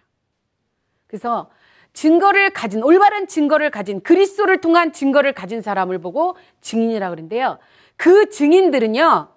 그래서 1.06 1.50
증거를 1.94 2.50
가진 2.50 2.82
올바른 2.82 3.26
증거를 3.26 3.70
가진 3.70 4.02
그리스도를 4.02 4.60
통한 4.60 4.92
증거를 4.92 5.32
가진 5.32 5.62
사람을 5.62 5.98
보고 5.98 6.36
증인이라 6.60 7.08
그러는데요. 7.08 7.58
그 7.96 8.28
증인들은요. 8.28 9.28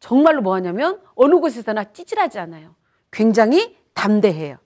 정말로 0.00 0.40
뭐 0.40 0.54
하냐면 0.54 1.00
어느 1.14 1.34
곳에서나 1.36 1.92
찌질하지 1.92 2.38
않아요. 2.38 2.74
굉장히 3.10 3.76
담대해요. 3.92 4.56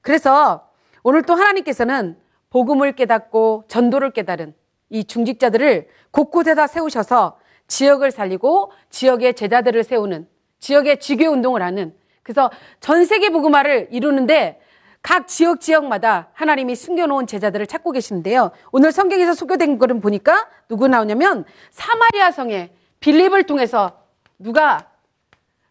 그래서 0.00 0.70
오늘 1.02 1.22
또 1.22 1.34
하나님께서는 1.34 2.18
복음을 2.50 2.92
깨닫고 2.92 3.64
전도를 3.68 4.12
깨달은 4.12 4.54
이 4.90 5.04
중직자들을 5.04 5.88
곳곳에다 6.10 6.66
세우셔서 6.66 7.38
지역을 7.66 8.10
살리고 8.10 8.72
지역의 8.90 9.34
제자들을 9.34 9.84
세우는 9.84 10.28
지역의 10.58 11.00
지교 11.00 11.26
운동을 11.26 11.62
하는 11.62 11.94
그래서 12.22 12.50
전 12.80 13.04
세계 13.04 13.30
복음화를 13.30 13.88
이루는데 13.90 14.60
각 15.02 15.28
지역 15.28 15.60
지역마다 15.60 16.28
하나님이 16.32 16.74
숨겨놓은 16.74 17.26
제자들을 17.26 17.66
찾고 17.66 17.92
계시는데요. 17.92 18.50
오늘 18.72 18.92
성경에서 18.92 19.32
소개된 19.32 19.78
거를 19.78 20.00
보니까 20.00 20.48
누구 20.68 20.88
나오냐면 20.88 21.44
사마리아 21.70 22.30
성에 22.30 22.70
빌립을 23.00 23.44
통해서 23.44 24.02
누가 24.38 24.90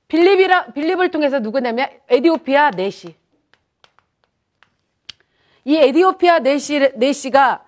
빌립이라 0.08 0.68
빌립을 0.68 1.12
통해서 1.12 1.40
누구냐면 1.40 1.90
에디오피아 2.08 2.72
네시 2.72 3.16
이 5.66 5.76
에디오피아 5.76 6.40
네시 6.40 6.94
네시가 6.96 7.67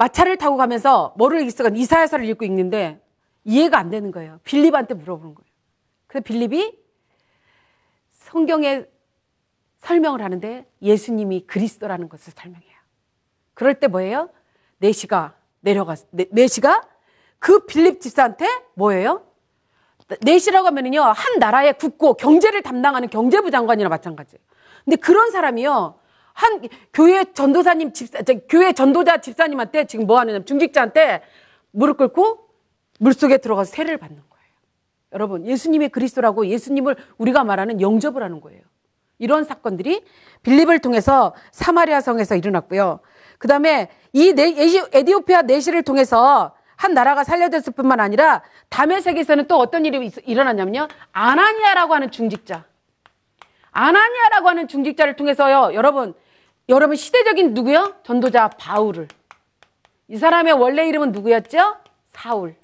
마차를 0.00 0.38
타고 0.38 0.56
가면서 0.56 1.12
뭐를 1.18 1.42
읽었건 1.42 1.76
이사야서를 1.76 2.24
읽고 2.30 2.46
읽는데 2.46 3.04
이해가 3.44 3.78
안 3.78 3.90
되는 3.90 4.10
거예요. 4.10 4.40
빌립한테 4.44 4.94
물어보는 4.94 5.34
거예요. 5.34 5.50
그래서 6.06 6.24
빌립이 6.24 6.78
성경에 8.12 8.86
설명을 9.80 10.22
하는데 10.22 10.66
예수님이 10.80 11.46
그리스도라는 11.46 12.08
것을 12.08 12.32
설명해요. 12.34 12.70
그럴 13.52 13.74
때 13.74 13.88
뭐예요? 13.88 14.30
네시가 14.78 15.34
내려갔, 15.60 15.98
네, 16.12 16.24
네시가 16.30 16.88
그 17.38 17.66
빌립 17.66 18.00
집사한테 18.00 18.46
뭐예요? 18.74 19.26
네시라고 20.22 20.66
하면은요, 20.66 21.02
한 21.02 21.38
나라의 21.38 21.78
국고, 21.78 22.14
경제를 22.14 22.62
담당하는 22.62 23.08
경제부 23.08 23.50
장관이나 23.50 23.88
마찬가지예요. 23.90 24.40
근데 24.84 24.96
그런 24.96 25.30
사람이요, 25.30 25.99
한 26.40 26.66
교회 26.94 27.24
전도사님 27.34 27.92
집사, 27.92 28.22
저, 28.22 28.32
교회 28.48 28.72
전도자 28.72 29.18
집사님한테 29.18 29.84
지금 29.84 30.06
뭐 30.06 30.18
하느냐, 30.20 30.42
중직자한테 30.42 31.20
무릎 31.70 31.98
꿇고 31.98 32.48
물 32.98 33.12
속에 33.12 33.36
들어가서 33.36 33.70
세례를 33.72 33.98
받는 33.98 34.16
거예요. 34.16 34.44
여러분, 35.12 35.46
예수님의 35.46 35.90
그리스도라고 35.90 36.46
예수님을 36.46 36.96
우리가 37.18 37.44
말하는 37.44 37.82
영접을 37.82 38.22
하는 38.22 38.40
거예요. 38.40 38.62
이런 39.18 39.44
사건들이 39.44 40.02
빌립을 40.42 40.78
통해서 40.78 41.34
사마리아 41.52 42.00
성에서 42.00 42.36
일어났고요. 42.36 43.00
그 43.36 43.46
다음에 43.46 43.90
이 44.14 44.32
네, 44.32 44.54
에디오피아 44.94 45.42
내시를 45.42 45.82
통해서 45.82 46.54
한 46.74 46.94
나라가 46.94 47.22
살려졌을 47.22 47.74
뿐만 47.74 48.00
아니라 48.00 48.42
다메섹에서는 48.70 49.46
또 49.46 49.58
어떤 49.58 49.84
일이 49.84 50.06
있- 50.06 50.26
일어났냐면요. 50.26 50.88
아나니아라고 51.12 51.92
하는 51.94 52.10
중직자. 52.10 52.64
아나니아라고 53.72 54.48
하는 54.48 54.68
중직자를 54.68 55.16
통해서요. 55.16 55.74
여러분, 55.74 56.14
여러분 56.70 56.96
시대적인 56.96 57.52
누구요? 57.52 57.96
전도자 58.04 58.48
바울을. 58.48 59.08
이 60.06 60.16
사람의 60.16 60.52
원래 60.52 60.86
이름은 60.88 61.10
누구였죠? 61.10 61.76
사울. 62.06 62.54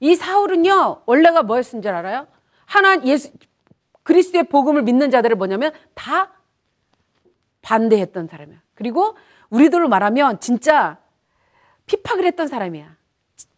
이 0.00 0.14
사울은요. 0.14 1.02
원래가 1.06 1.42
뭐였은 1.42 1.80
줄 1.80 1.92
알아요? 1.92 2.26
하나 2.66 3.02
예수 3.04 3.32
그리스도의 4.02 4.44
복음을 4.44 4.82
믿는 4.82 5.10
자들을 5.10 5.34
뭐냐면 5.36 5.72
다 5.94 6.30
반대했던 7.62 8.28
사람이야. 8.28 8.58
그리고 8.74 9.16
우리들로 9.48 9.88
말하면 9.88 10.38
진짜 10.38 10.98
핍박을 11.86 12.26
했던 12.26 12.48
사람이야. 12.48 12.96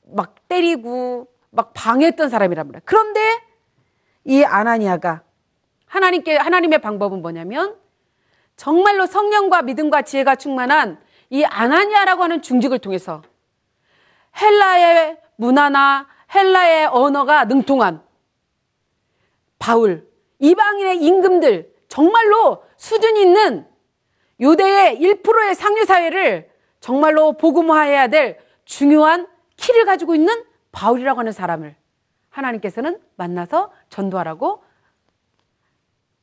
막 0.06 0.48
때리고 0.48 1.26
막 1.50 1.72
방해했던 1.74 2.28
사람이란 2.28 2.68
말이야. 2.68 2.82
그런데 2.84 3.20
이 4.24 4.44
아나니아가 4.44 5.22
하나님께 5.86 6.36
하나님의 6.36 6.80
방법은 6.80 7.22
뭐냐면 7.22 7.76
정말로 8.58 9.06
성령과 9.06 9.62
믿음과 9.62 10.02
지혜가 10.02 10.34
충만한 10.34 11.00
이 11.30 11.44
아나니아라고 11.44 12.24
하는 12.24 12.42
중직을 12.42 12.80
통해서 12.80 13.22
헬라의 14.38 15.16
문화나 15.36 16.08
헬라의 16.34 16.86
언어가 16.86 17.44
능통한 17.44 18.02
바울, 19.60 20.10
이방인의 20.40 21.02
임금들, 21.02 21.72
정말로 21.88 22.64
수준 22.76 23.16
있는 23.16 23.66
유대의 24.40 24.98
1%의 24.98 25.54
상류 25.54 25.84
사회를 25.84 26.50
정말로 26.80 27.36
복음화해야 27.36 28.08
될 28.08 28.38
중요한 28.64 29.28
키를 29.56 29.84
가지고 29.84 30.16
있는 30.16 30.44
바울이라고 30.72 31.20
하는 31.20 31.30
사람을 31.30 31.76
하나님께서는 32.30 33.00
만나서 33.16 33.72
전도하라고 33.88 34.64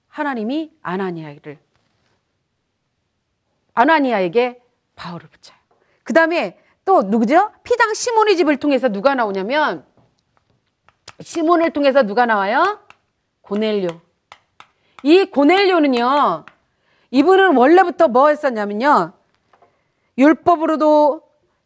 하나님이 0.09 0.73
아나니아를 0.81 1.64
아나니아에게 3.75 4.61
바울을 4.95 5.27
붙여요. 5.29 5.57
그 6.03 6.13
다음에 6.13 6.57
또 6.85 7.01
누구죠? 7.03 7.51
피장 7.63 7.93
시몬의 7.93 8.37
집을 8.37 8.57
통해서 8.57 8.89
누가 8.89 9.15
나오냐면 9.15 9.85
시몬을 11.21 11.71
통해서 11.71 12.03
누가 12.03 12.25
나와요? 12.25 12.79
고넬료. 13.41 13.87
이 15.03 15.25
고넬료는요, 15.25 16.45
이분은 17.11 17.55
원래부터 17.55 18.07
뭐 18.07 18.29
했었냐면요, 18.29 19.13
율법으로도, 20.17 21.21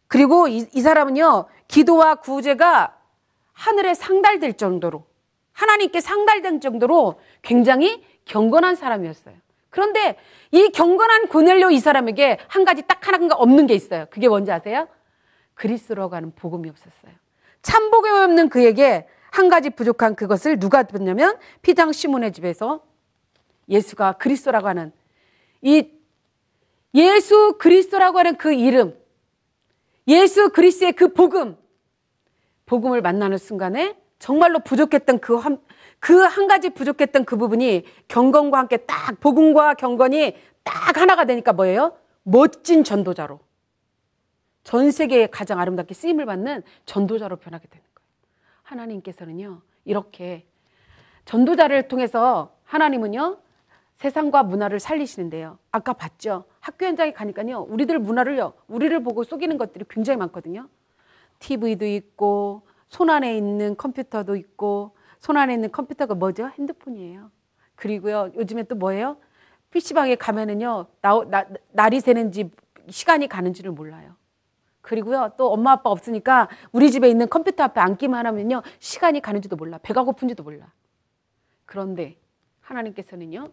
그리고 0.08 0.48
이, 0.48 0.68
이 0.74 0.82
사람은요, 0.82 1.46
기도와 1.68 2.16
구제가 2.16 2.98
하늘에 3.54 3.94
상달될 3.94 4.58
정도로, 4.58 5.06
하나님께 5.54 6.02
상달된 6.02 6.62
정도로 6.62 7.20
굉장히 7.42 8.04
경건한 8.26 8.76
사람이었어요. 8.76 9.36
그런데 9.70 10.18
이 10.52 10.70
경건한 10.70 11.28
고넬료 11.28 11.72
이 11.72 11.80
사람에게 11.80 12.40
한 12.48 12.66
가지 12.66 12.82
딱 12.84 13.08
하나가 13.08 13.36
없는 13.36 13.68
게 13.68 13.76
있어요. 13.76 14.08
그게 14.10 14.28
뭔지 14.28 14.52
아세요? 14.52 14.88
그리스로 15.54 16.10
가는 16.10 16.32
복음이 16.36 16.70
없었어요. 16.70 17.14
참 17.62 17.92
복음이 17.92 18.18
없는 18.20 18.50
그에게 18.50 19.08
한 19.32 19.50
가지 19.50 19.70
부족한 19.70 20.16
그것을 20.16 20.60
누가 20.60 20.84
듣냐면 20.84 21.38
피장 21.62 21.92
시몬의 21.92 22.32
집에서 22.34 22.84
예수가 23.68 24.14
그리스도라고 24.14 24.68
하는 24.68 24.92
이 25.62 25.92
예수 26.96 27.58
그리스도라고 27.60 28.18
하는 28.18 28.36
그 28.38 28.54
이름, 28.54 28.98
예수 30.08 30.50
그리스의 30.50 30.94
그 30.94 31.14
복음, 31.14 31.56
복음을 32.66 33.02
만나는 33.02 33.38
순간에 33.38 33.96
정말로 34.18 34.60
부족했던 34.60 35.20
그 35.20 35.36
한, 35.36 35.60
그 36.00 36.26
한 36.26 36.48
가지 36.48 36.70
부족했던 36.70 37.26
그 37.26 37.36
부분이 37.38 37.84
경건과 38.08 38.58
함께 38.58 38.78
딱 38.78 39.20
복음과 39.20 39.74
경건이 39.76 40.36
딱 40.64 40.98
하나가 40.98 41.26
되니까 41.26 41.54
뭐예요? 41.54 41.98
멋진 42.24 42.84
전도자로. 42.84 43.40
전 44.64 44.92
세계에 44.92 45.28
가장 45.28 45.60
아름답게 45.60 45.94
쓰임을 45.94 46.26
받는 46.26 46.64
전도자로 46.86 47.38
변하게 47.38 47.68
되는 47.68 47.84
거예요. 47.96 48.08
하나님께서는요, 48.64 49.62
이렇게 49.86 50.46
전도자를 51.26 51.88
통해서 51.88 52.56
하나님은요, 52.66 53.38
세상과 53.96 54.44
문화를 54.44 54.80
살리시는데요. 54.80 55.58
아까 55.72 55.94
봤죠? 55.94 56.46
학교 56.60 56.86
현장에 56.86 57.12
가니까요, 57.12 57.62
우리들 57.70 58.00
문화를요, 58.00 58.54
우리를 58.68 59.02
보고 59.04 59.24
속이는 59.24 59.58
것들이 59.58 59.86
굉장히 59.90 60.18
많거든요. 60.18 60.70
TV도 61.40 61.86
있고 61.86 62.62
손 62.90 63.10
안에 63.10 63.36
있는 63.36 63.76
컴퓨터도 63.76 64.36
있고 64.36 64.92
손 65.20 65.38
안에 65.38 65.54
있는 65.54 65.72
컴퓨터가 65.72 66.16
뭐죠? 66.16 66.50
핸드폰이에요. 66.58 67.30
그리고요 67.76 68.32
요즘에 68.36 68.64
또 68.64 68.76
뭐예요? 68.76 69.18
PC방에 69.72 70.16
가면은요 70.16 70.88
나, 71.02 71.22
나, 71.30 71.46
날이 71.72 72.00
새는지 72.00 72.50
시간이 72.90 73.28
가는지를 73.28 73.72
몰라요. 73.72 74.16
그리고요 74.82 75.34
또 75.38 75.52
엄마 75.52 75.74
아빠 75.74 75.90
없으니까 75.90 76.50
우리 76.72 76.90
집에 76.90 77.10
있는 77.10 77.30
컴퓨터 77.30 77.64
앞에 77.64 77.80
앉기만 77.80 78.26
하면요 78.26 78.64
시간이 78.80 79.22
가는지도 79.22 79.56
몰라 79.56 79.78
배가 79.84 80.04
고픈지도 80.04 80.44
몰라. 80.44 80.72
그런데 81.66 82.18
하나님께서는요 82.62 83.50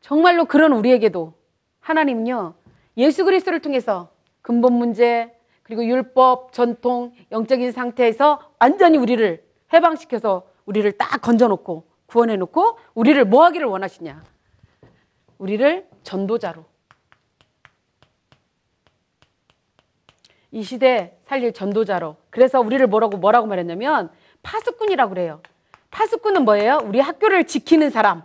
정말로 0.00 0.46
그런 0.46 0.72
우리에게도 0.72 1.34
하나님은요 1.80 2.54
예수 2.96 3.24
그리스도를 3.24 3.60
통해서 3.60 4.10
근본 4.42 4.72
문제 4.72 5.36
그리고 5.62 5.84
율법 5.84 6.52
전통 6.52 7.12
영적인 7.30 7.70
상태에서 7.70 8.54
완전히 8.58 8.98
우리를 8.98 9.44
해방시켜서 9.72 10.49
우리를 10.70 10.92
딱 10.92 11.20
건져놓고 11.20 11.84
구원해놓고 12.06 12.78
우리를 12.94 13.24
뭐 13.24 13.44
하기를 13.44 13.66
원하시냐 13.66 14.24
우리를 15.38 15.88
전도자로 16.02 16.64
이 20.52 20.62
시대 20.62 21.18
살릴 21.26 21.52
전도자로 21.52 22.16
그래서 22.30 22.60
우리를 22.60 22.86
뭐라고 22.86 23.16
뭐라고 23.16 23.46
말했냐면 23.46 24.10
파수꾼이라고 24.42 25.10
그래요 25.10 25.42
파수꾼은 25.90 26.44
뭐예요? 26.44 26.78
우리 26.84 27.00
학교를 27.00 27.46
지키는 27.46 27.90
사람 27.90 28.22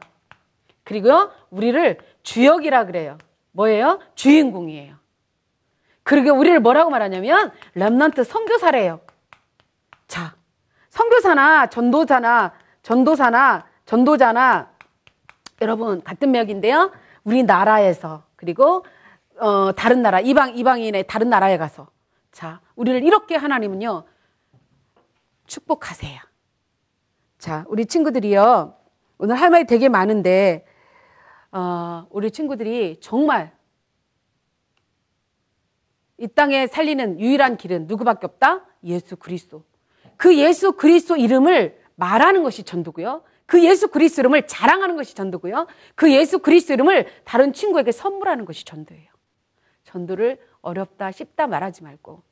그리고요 0.84 1.32
우리를 1.50 1.98
주역이라 2.24 2.86
그래요 2.86 3.18
뭐예요? 3.56 4.00
주인공이에요. 4.16 4.96
그리고 6.04 6.38
우리를 6.38 6.60
뭐라고 6.60 6.92
말하냐면 6.92 7.52
렘넌트 7.74 8.24
선교사래요. 8.24 9.00
자, 10.08 10.36
선교사나 10.96 11.68
전도자나 11.68 12.54
전도사나 12.82 13.66
전도자나 13.86 14.72
여러분 15.62 16.02
같은 16.02 16.32
맥인데요. 16.32 16.92
우리나라에서 17.26 18.24
그리고 18.38 18.86
어, 19.38 19.74
다른 19.74 20.02
나라 20.02 20.22
이방 20.22 20.58
이방인의 20.58 21.08
다른 21.08 21.30
나라에 21.30 21.58
가서 21.58 21.90
자, 22.32 22.62
우리를 22.76 23.04
이렇게 23.04 23.36
하나님은요. 23.36 24.06
축복하세요. 25.48 26.22
자, 27.40 27.66
우리 27.68 27.86
친구들이요. 27.86 28.78
오늘 29.18 29.36
할 29.36 29.50
말이 29.50 29.66
되게 29.66 29.90
많은데 29.90 30.66
어, 31.52 32.08
우리 32.10 32.32
친구들이 32.32 33.02
정말 33.02 33.54
이 36.18 36.28
땅에 36.30 36.68
살리는 36.68 37.20
유일한 37.20 37.58
길은 37.58 37.88
누구밖에 37.88 38.28
없다? 38.28 38.66
예수 38.86 39.18
그리스도. 39.18 39.66
그 40.18 40.38
예수 40.38 40.74
그리스도 40.74 41.16
이름을 41.16 41.80
말하는 41.96 42.44
것이 42.44 42.64
전도고요. 42.64 43.24
그 43.46 43.64
예수 43.64 43.90
그리스도 43.90 44.22
이름을 44.22 44.48
자랑하는 44.48 44.96
것이 44.96 45.16
전도고요. 45.16 45.68
그 45.96 46.12
예수 46.12 46.40
그리스도 46.40 46.74
이름을 46.74 47.08
다른 47.24 47.54
친구에게 47.54 47.92
선물하는 47.92 48.46
것이 48.46 48.66
전도예요. 48.66 49.10
전도를 49.84 50.40
어렵다, 50.62 51.12
쉽다 51.12 51.48
말하지 51.48 51.84
말고 51.84 52.24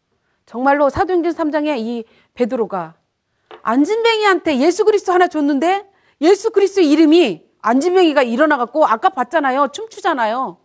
정말로 0.45 0.89
사도행전 0.89 1.33
3장에 1.33 1.77
이 1.79 2.03
베드로가 2.33 2.95
안진뱅이한테 3.61 4.57
예수 4.57 4.83
그리스도 4.85 5.13
하나 5.13 5.27
줬는데 5.27 5.89
예수 6.21 6.51
그리스도 6.51 6.81
이름이 6.81 7.47
안진뱅이가 7.61 8.23
일어나 8.23 8.57
갖고 8.57 8.85
아까 8.85 9.09
봤잖아요. 9.09 9.69
춤추잖아요. 9.71 10.57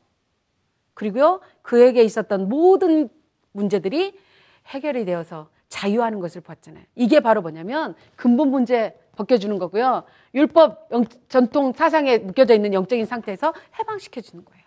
그리고요, 0.94 1.40
그에게 1.62 2.02
있었던 2.02 2.48
모든 2.48 3.08
문제들이 3.52 4.18
해결이 4.66 5.04
되어서 5.04 5.48
자유하는 5.68 6.20
것을 6.20 6.40
봤잖아요. 6.40 6.84
이게 6.94 7.20
바로 7.20 7.42
뭐냐면 7.42 7.94
근본 8.16 8.50
문제 8.50 8.98
벗겨주는 9.16 9.58
거고요. 9.58 10.04
율법 10.34 10.88
영, 10.92 11.04
전통 11.28 11.72
사상에 11.72 12.18
묶여져 12.18 12.54
있는 12.54 12.72
영적인 12.72 13.04
상태에서 13.04 13.52
해방시켜 13.78 14.20
주는 14.20 14.44
거예요. 14.44 14.64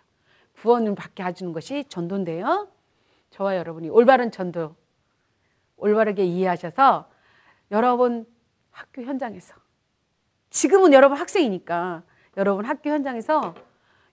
구원을 0.60 0.94
받게 0.94 1.24
해주는 1.24 1.52
것이 1.52 1.84
전도인데요. 1.88 2.68
저와 3.30 3.56
여러분이 3.56 3.88
올바른 3.88 4.30
전도, 4.30 4.76
올바르게 5.76 6.24
이해하셔서 6.24 7.10
여러분 7.72 8.26
학교 8.70 9.02
현장에서 9.02 9.54
지금은 10.50 10.92
여러분 10.92 11.18
학생이니까 11.18 12.02
여러분 12.36 12.64
학교 12.64 12.90
현장에서 12.90 13.54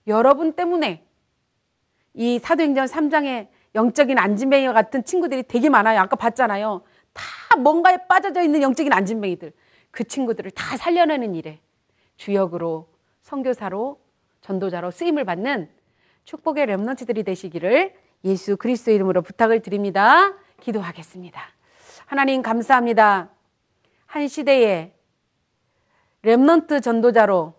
여러분 0.06 0.54
때문에 0.54 1.06
이 2.14 2.38
사도행전 2.40 2.86
3장의 2.86 3.48
영적인 3.74 4.18
안진뱅이와 4.18 4.72
같은 4.72 5.04
친구들이 5.04 5.44
되게 5.44 5.68
많아요. 5.68 6.00
아까 6.00 6.16
봤잖아요. 6.16 6.82
다 7.12 7.56
뭔가에 7.56 7.98
빠져져 8.08 8.42
있는 8.42 8.62
영적인 8.62 8.92
안진뱅이들. 8.92 9.52
그 9.90 10.04
친구들을 10.04 10.50
다 10.52 10.76
살려내는 10.76 11.34
일에 11.34 11.60
주역으로 12.16 12.88
선교사로 13.22 14.00
전도자로 14.40 14.90
쓰임을 14.90 15.24
받는 15.24 15.70
축복의 16.24 16.66
렘넌트들이 16.66 17.22
되시기를 17.24 17.94
예수 18.24 18.56
그리스도 18.56 18.90
이름으로 18.90 19.22
부탁을 19.22 19.60
드립니다. 19.60 20.34
기도하겠습니다. 20.60 21.40
하나님 22.06 22.42
감사합니다. 22.42 23.30
한 24.06 24.28
시대에 24.28 24.92
렘넌트 26.22 26.80
전도자로 26.80 27.54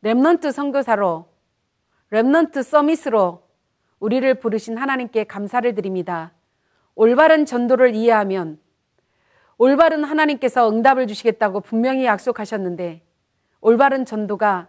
렘넌트 0.00 0.50
선교사로 0.52 1.28
렘넌트 2.10 2.62
서밋으로 2.62 3.47
우리를 4.00 4.32
부르신 4.34 4.78
하나님께 4.78 5.24
감사를 5.24 5.74
드립니다. 5.74 6.32
올바른 6.94 7.46
전도를 7.46 7.94
이해하면 7.94 8.58
올바른 9.56 10.04
하나님께서 10.04 10.70
응답을 10.70 11.06
주시겠다고 11.06 11.60
분명히 11.60 12.04
약속하셨는데 12.04 13.02
올바른 13.60 14.04
전도가 14.04 14.68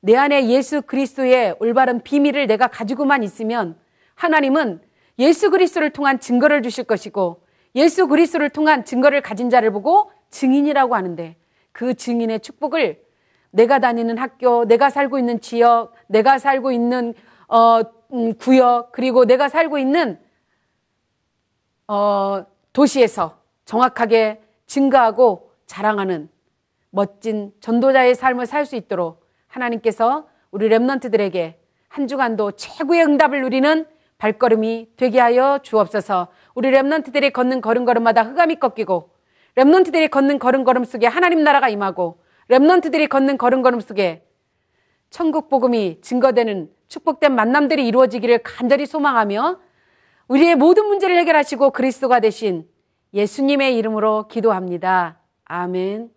내 0.00 0.16
안에 0.16 0.48
예수 0.48 0.82
그리스도의 0.82 1.56
올바른 1.60 2.02
비밀을 2.02 2.46
내가 2.46 2.66
가지고만 2.66 3.22
있으면 3.22 3.76
하나님은 4.16 4.80
예수 5.18 5.50
그리스도를 5.50 5.90
통한 5.90 6.18
증거를 6.18 6.62
주실 6.62 6.84
것이고 6.84 7.44
예수 7.76 8.06
그리스도를 8.08 8.50
통한 8.50 8.84
증거를 8.84 9.20
가진 9.22 9.50
자를 9.50 9.70
보고 9.70 10.10
증인이라고 10.30 10.94
하는데 10.94 11.36
그 11.72 11.94
증인의 11.94 12.40
축복을 12.40 13.02
내가 13.50 13.78
다니는 13.78 14.18
학교, 14.18 14.64
내가 14.64 14.90
살고 14.90 15.18
있는 15.18 15.40
지역, 15.40 15.92
내가 16.08 16.38
살고 16.38 16.72
있는 16.72 17.14
어, 17.46 17.82
음, 18.12 18.34
구역, 18.36 18.92
그리고 18.92 19.24
내가 19.24 19.48
살고 19.48 19.78
있는 19.78 20.18
어, 21.88 22.44
도시에서 22.72 23.38
정확하게 23.64 24.42
증가하고 24.66 25.52
자랑하는 25.66 26.28
멋진 26.90 27.52
전도자의 27.60 28.14
삶을 28.14 28.46
살 28.46 28.66
수 28.66 28.76
있도록 28.76 29.26
하나님께서 29.48 30.28
우리 30.50 30.68
랩런트들에게 30.68 31.54
한 31.88 32.06
주간도 32.06 32.52
최고의 32.52 33.04
응답을 33.04 33.42
누리는 33.42 33.86
발걸음이 34.18 34.92
되게 34.96 35.20
하여 35.20 35.58
주옵소서. 35.62 36.28
우리 36.54 36.70
랩런트들이 36.70 37.32
걷는 37.32 37.60
걸음걸음마다 37.60 38.22
흑암이 38.22 38.56
꺾이고 38.56 39.10
랩런트들이 39.56 40.10
걷는 40.10 40.38
걸음걸음 40.38 40.84
속에 40.84 41.06
하나님 41.06 41.42
나라가 41.42 41.68
임하고 41.68 42.18
랩런트들이 42.48 43.08
걷는 43.08 43.38
걸음걸음 43.38 43.80
속에 43.80 44.24
천국 45.10 45.48
복음이 45.48 46.00
증거되는 46.00 46.70
축복된 46.88 47.34
만남들이 47.34 47.86
이루어지기를 47.86 48.42
간절히 48.42 48.86
소망하며 48.86 49.58
우리의 50.28 50.54
모든 50.54 50.86
문제를 50.86 51.16
해결하시고 51.18 51.70
그리스도가 51.70 52.20
되신 52.20 52.66
예수님의 53.12 53.76
이름으로 53.76 54.28
기도합니다. 54.28 55.20
아멘. 55.44 56.13